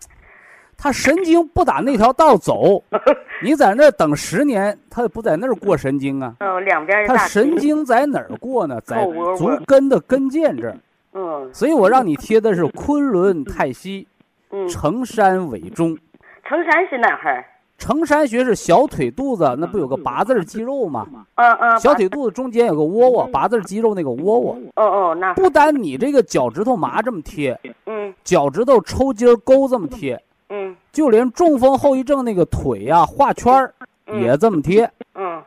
[0.76, 2.84] 他神经不打那条道走，
[3.42, 6.36] 你在那等十年，他也不在那儿过神经啊。
[6.40, 8.82] 嗯，两边儿它大神经在哪儿过呢？
[8.84, 9.06] 在
[9.38, 10.78] 足跟的跟腱这儿。
[11.16, 14.08] 嗯所以我让你贴的是昆仑太溪、
[14.50, 15.96] 嗯，承山尾中。
[16.44, 17.46] 承山是哪儿？
[17.78, 21.08] 成山穴是小腿肚子，那不有个八字肌肉吗？
[21.36, 24.58] 嗯嗯，小腿肚子中间有个窝窝，八字肌肉那个窝窝。
[24.76, 33.74] 哦哦，那不单你这个脚趾头麻这么贴，嗯脚趾头抽筋儿勾这么贴，嗯就连中风后遗症那个腿呀、画圈儿
[34.08, 34.90] 嗯也这么贴。
[35.16, 35.42] 嗯，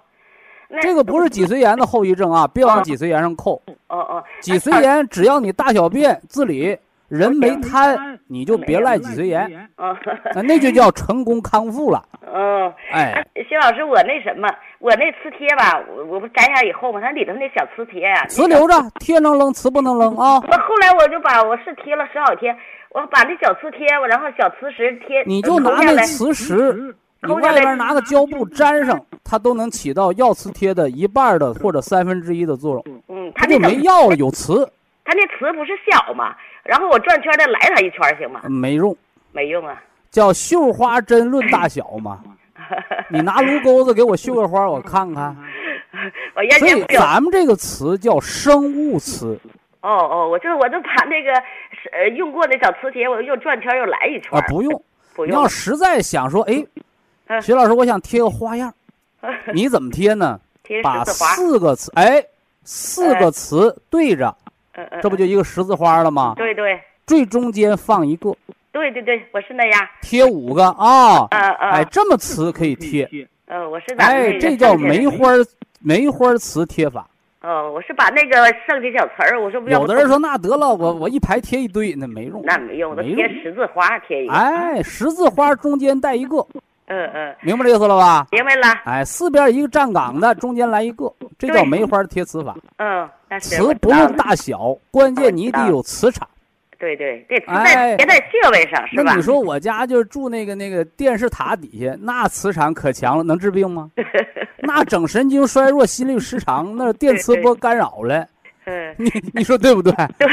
[0.83, 3.63] 这个不是脊髓炎的后遗症啊，别往脊髓炎上扣。
[3.89, 6.77] 哦哦，脊髓炎只要你大小便自理，
[7.09, 9.97] 人没瘫，你就别赖脊髓炎，啊
[10.35, 12.03] 那那就叫成功康复了。
[12.33, 12.73] 嗯。
[12.91, 14.49] 哎，徐老师，我那什么，
[14.81, 20.35] 我那磁贴吧，我我不摘下以后嘛，它里头那小磁贴呀、瓷留着，贴能扔，磁不能扔啊。
[20.51, 22.55] 我后来我就把我是贴了十好贴，
[22.91, 34.69] 我把那小磁贴，然后小磁石贴，你就拿那磁石，你外边拿个胶布粘上，它都能起到药磁贴的一半的或者三分之一的作用，嗯，它就没药了，有磁
[35.05, 36.35] 它那磁不是小嘛，
[36.67, 38.41] 然后我转圈再来它一圈行吗？
[38.49, 38.97] 没用，
[39.33, 42.21] 没用啊，叫绣花针论大小嘛。
[43.09, 45.37] 你拿炉钩子给我绣个花，我看看。
[46.35, 46.85] 我研所以。
[46.91, 49.39] 咱们这个词叫生物词
[49.83, 51.33] 哦哦，我就我就把那个
[51.93, 54.83] 呃用过那小磁铁，我又转圈又来一圈啊，不用。
[55.15, 56.65] 不用你要实在想说，哎，
[57.29, 58.75] 嗯徐老师，我想贴个花样，
[59.55, 60.41] 你怎么贴呢？
[60.65, 62.23] 贴把四个词，哎，
[62.65, 64.37] 四个词对着，
[64.77, 66.35] 嗯嗯，这不就一个十字花了吗？
[66.37, 68.35] 对对最中间放一个，
[68.73, 73.09] 对对对，我是那样，贴五个啊，嗯嗯，哎，这么瓷可以贴，
[73.47, 75.29] 嗯，我是哎，这叫梅花
[75.81, 77.07] 梅花瓷贴法。
[77.43, 82.43] 哦，我是把那个剩的小词儿，我说不要有的人说那得了，我我一排贴一堆，那没用。
[82.45, 86.45] 那没用，我都贴十字花贴一个，哎，十字花中间带一个，
[86.87, 88.27] 嗯嗯，明白这意思了吧？
[88.31, 92.57] 明白了，哎，四边一个站岗的，中间来一个，这叫梅花贴磁法。
[92.79, 96.29] 嗯，那是词我知道了不论大小，关键你得有磁场。
[96.79, 99.03] 对对，这磁哎在别在穴位上是吧？
[99.05, 103.91] 那你说我家就是住那个那个电视塔底下，那磁场可强了，能治病吗？
[104.61, 108.27] 那整神经衰弱、心律失常，那电磁波干扰了，
[108.67, 109.93] 嗯，你你说对不对？
[110.19, 110.29] 对，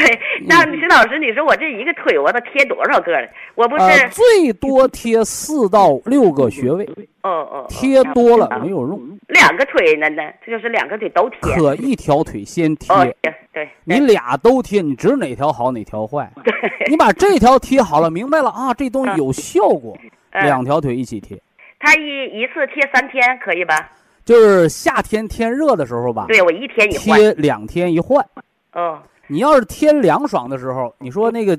[0.47, 3.27] 那徐老师，你说我这一个腿我得贴多少个了？
[3.53, 6.83] 我不是，呃，最多贴四到六个穴位，
[7.21, 11.39] 哦哦，哦贴多了没有用，两个腿呢呢，这就是两个腿都贴。
[11.41, 12.91] 可一条腿先贴。
[12.95, 16.27] 哦，对对，你俩都贴，你知道哪条好哪条坏？
[16.89, 19.95] 你把这条贴好了，明白了啊，这东西有效果，
[20.31, 21.37] 嗯两条腿一起贴。
[21.79, 23.91] 他一一次贴三天可以吧？
[24.25, 27.19] 就是夏天天热的时候吧，对我一天一换。
[27.19, 28.25] 贴两天一换。
[28.73, 31.57] 哦，你要是天凉爽的时候，你说那个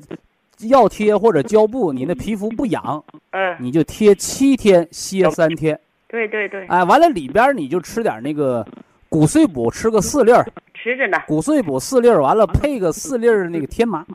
[0.60, 5.78] 药贴或者胶布，你那皮肤不痒，嗯，你就贴七天，歇三天。
[6.08, 8.64] 对对对，哎，完了里边你就吃点那个
[9.08, 14.06] 骨碎补，吃个四粒儿，吃着呢，骨碎补四粒儿，完了配个四粒儿那个天麻。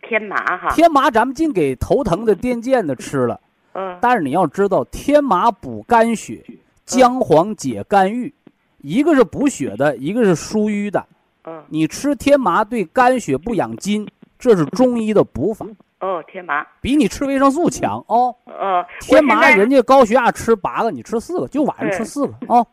[0.00, 0.68] 天麻哈。
[0.70, 3.40] 天麻咱们净给头疼的、癫痫的吃了，
[3.72, 6.44] 嗯但是你要知道，天麻补肝血，
[6.84, 8.32] 姜黄解肝郁，
[8.78, 11.06] 一个是补血的，一个是疏瘀的。
[11.46, 14.06] 嗯，你吃天麻对肝血不养筋，
[14.38, 15.66] 这是中医的补法，
[16.00, 18.34] 哦，天麻，比你吃维生素强哦。
[18.46, 22.66] 呃，天麻人家高血压吃八个，你吃四个，就晚上吃四个 哦。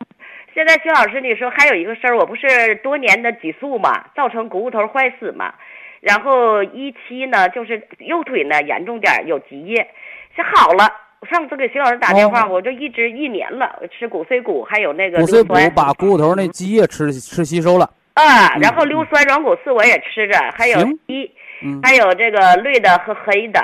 [0.54, 5.54] 现在薛老师，你说还有一个事儿，我不是多年的激素嘛，造成股骨头坏死嘛，
[6.00, 9.88] 然后一期呢就是右腿呢严重点儿有积液，
[10.36, 10.84] 是好了。
[11.30, 12.48] 上次给徐老师打电话，哦。
[12.50, 15.74] 我就一直一年了，吃骨碎骨还有那个骨髓补硫酸。
[15.74, 17.88] 把骨头那积液吃吃吸收了。
[18.14, 18.60] 啊，嗯。
[18.60, 21.30] 然后硫酸软骨素我也吃着，还有一，
[21.64, 23.60] 嗯，还有这个绿的和黑的，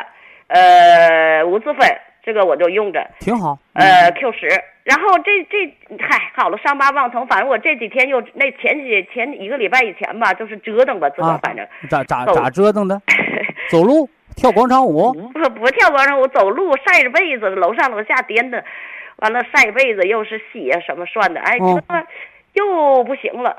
[0.46, 1.86] 呃，无籽粉
[2.24, 3.58] 这个我就用着，挺好。
[3.74, 4.48] 呃 Q 十，
[4.84, 13.00] 然后这这嗨好了，伤疤忘疼，反正我这几天又那前几前一个礼拜以前吧，就是折腾吧，自个啊反正咋咋咋折腾的？
[13.68, 14.08] 走路
[14.38, 18.64] 跳广场舞，不不跳广场舞，走路晒着被子，楼上楼下颠的，
[19.16, 22.06] 完了晒被子又是洗呀什么涮的，哎，哦这
[22.54, 23.56] 又不行了，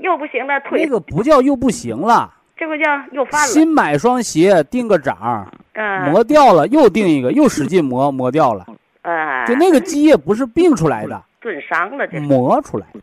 [0.00, 2.32] 又不行了，腿那个不叫又不行了。
[2.56, 8.64] 这不叫又犯了，新买双鞋，定个掌，嗯磨掉了，又定一个，又使劲磨，磨掉了。
[9.02, 12.18] 呃，就那个积液不是病出来的，损伤了，这。
[12.20, 13.00] 磨出来的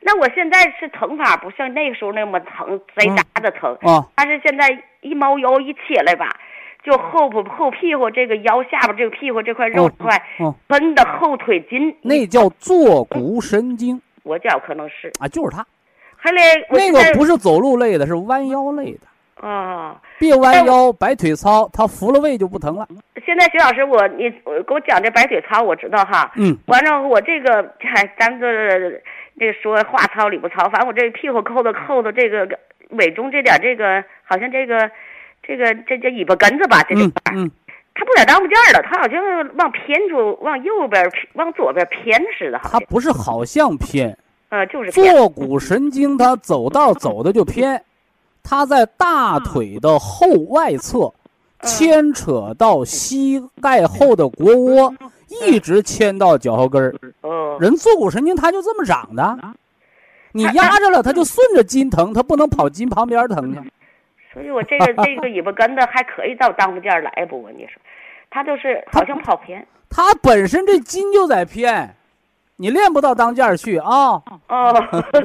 [0.00, 3.76] 那我现在是疼法不像那个时候那么疼，贼扎的疼。
[3.82, 4.06] 啊。
[4.14, 4.68] 但是现在
[5.00, 6.28] 一猫腰一起来吧，
[6.86, 15.10] 就后部后屁股这个腰下边这个屁股这块肉块哦，闷的后腿筋，那叫坐骨神经我觉可能是。
[15.18, 15.66] 啊，就是它。
[16.16, 19.46] 还来那个不是走路累的，是弯腰累的。
[19.48, 20.00] 啊。
[20.20, 22.86] 别弯腰，摆腿操，它扶了位就不疼了。
[23.24, 26.30] 现在徐老师，我你我给我讲这摆腿操，我知道哈。
[26.36, 29.02] 嗯，完了，我这个还咱这
[29.40, 32.48] 这说话糙理不糙，反正我这屁股扣的扣的这个
[32.90, 34.88] 尾中这点这个，好像这个
[35.46, 37.50] 这个这这尾巴根子吧，这这嗯块儿，嗯，
[37.94, 39.22] 它不在当不件了，它好像
[39.56, 44.18] 往偏处，往右边往左边偏似的，好像，它不是好像偏，
[44.48, 47.80] 呃，就是，坐骨神经它走道走的就偏，
[48.42, 51.12] 它在大腿的后外侧，
[51.62, 54.92] 牵扯到膝盖后的腘窝，
[55.28, 56.94] 一直牵到脚后跟儿。
[57.22, 59.38] 哦，人坐骨神经它就这么长的，
[60.32, 63.60] 你压着了，它就顺着筋疼，它不能跑筋旁边疼去。
[64.36, 67.40] 所以我这个这个尾巴根子还可以到当不件儿来不？
[67.40, 67.80] 我跟你说，
[68.28, 71.96] 他就是好像跑偏，他本身这筋就在偏，
[72.56, 74.74] 你练不到当间儿去啊，哦，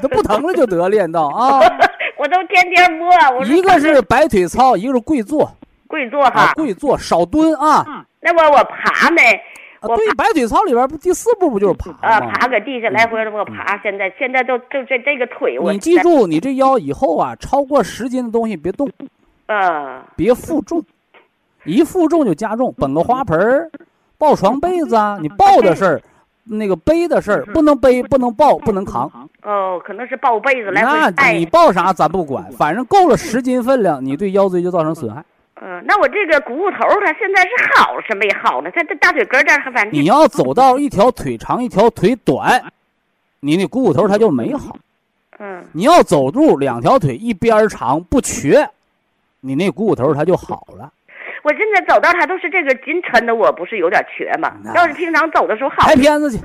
[0.01, 1.59] 他不疼了就得练到啊。
[2.15, 5.51] 我都天天摸，我一个是摆腿操，一个是跪坐
[5.87, 8.05] 跪坐啊哈，，跪坐少蹲啊。
[8.21, 9.50] 那我我爬呢，啊，
[9.81, 18.87] 我对，白腿操里边不第四步不就是爬啊，爬搁地下来回这么爬，现在现在都就这这个腿，我你记，住，你这腰以后啊，超过十斤的东西别动，
[19.47, 20.83] 嗯，别负重，
[21.65, 22.73] 一负重就加重。
[22.77, 23.71] 本个花盆儿，
[24.19, 26.01] 抱床被子啊，你抱的事儿，
[26.43, 29.11] 那个背的事儿，不能背，不能抱，不能扛。
[29.41, 35.25] 哦，可能是抱被子来那你，抱啥咱不管，反正够了十斤分量，你对腰椎就造成损害。
[35.63, 38.71] 嗯，那我这个股骨头它现在是好是没好呢？
[38.71, 42.63] 在这大腿根这儿还反正你要走到一条腿长一条腿短，
[43.41, 44.75] 你那股骨头它就没好。
[45.37, 48.67] 嗯你要走路两条腿一边长不瘸，
[49.39, 50.91] 你那股骨头它就好了。
[51.43, 54.55] 我现在走道它都是这个筋抻的，我不是有点瘸吗？
[54.75, 56.39] 要是平常走的时候好拍，片子去，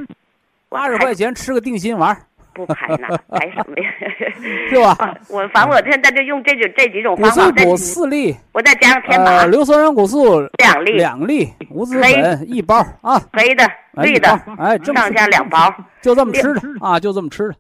[0.69, 2.23] 八十块钱吃个定心丸儿，
[2.57, 3.91] 不排呢，排什么呀？
[4.71, 4.97] 是吧？
[4.99, 14.29] 啊我反正我现在就用这种这几种骨方法，再髓补四粒，我再加上天麻呃，硫酸软骨素两粒，两粒，无籽粉一包啊，黑的、哎绿的，
[14.59, 15.73] 哎，上吃下两包。
[16.01, 17.55] 就这么吃的啊，就这么吃的。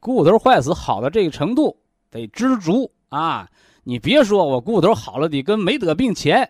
[0.00, 1.76] 股骨头坏死好到这个程度，
[2.10, 3.48] 得知足啊！
[3.82, 6.48] 你别说我股骨头好了得跟没得病前，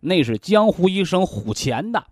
[0.00, 2.02] 那是江湖医生唬钱的，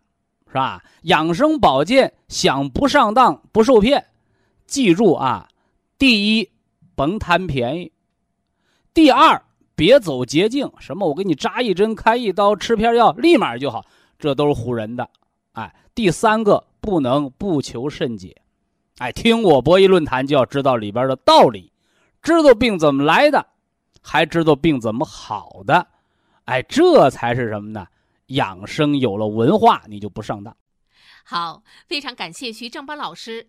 [0.49, 0.83] 是吧？
[1.03, 4.05] 养生保健想不上当不受骗，
[4.67, 5.49] 记住啊，
[5.99, 6.51] 第一
[6.95, 7.93] 甭贪便宜，
[8.93, 9.43] 第二
[9.75, 13.85] 别走捷径，什么我给你扎一针开一刀吃片药立马就好，
[14.19, 15.09] 这都是唬人的。
[15.53, 18.37] 哎，第三个不能不求甚解，
[18.99, 21.73] 哎，听我博弈论坛就要知道里边的道理，
[22.23, 23.47] 知道病怎么来的，
[24.03, 25.87] 还知道病怎么好的，
[26.45, 27.87] 哎，这才是什么呢？
[28.29, 30.57] 养生有了文化，你就不上当。
[31.25, 33.49] 好，非常感谢徐正邦老师，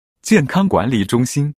[0.21, 1.53] 健康管理中心”。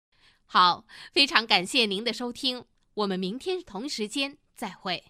[0.46, 5.04] 好，非常感谢您的收听，我们明天同时间再会。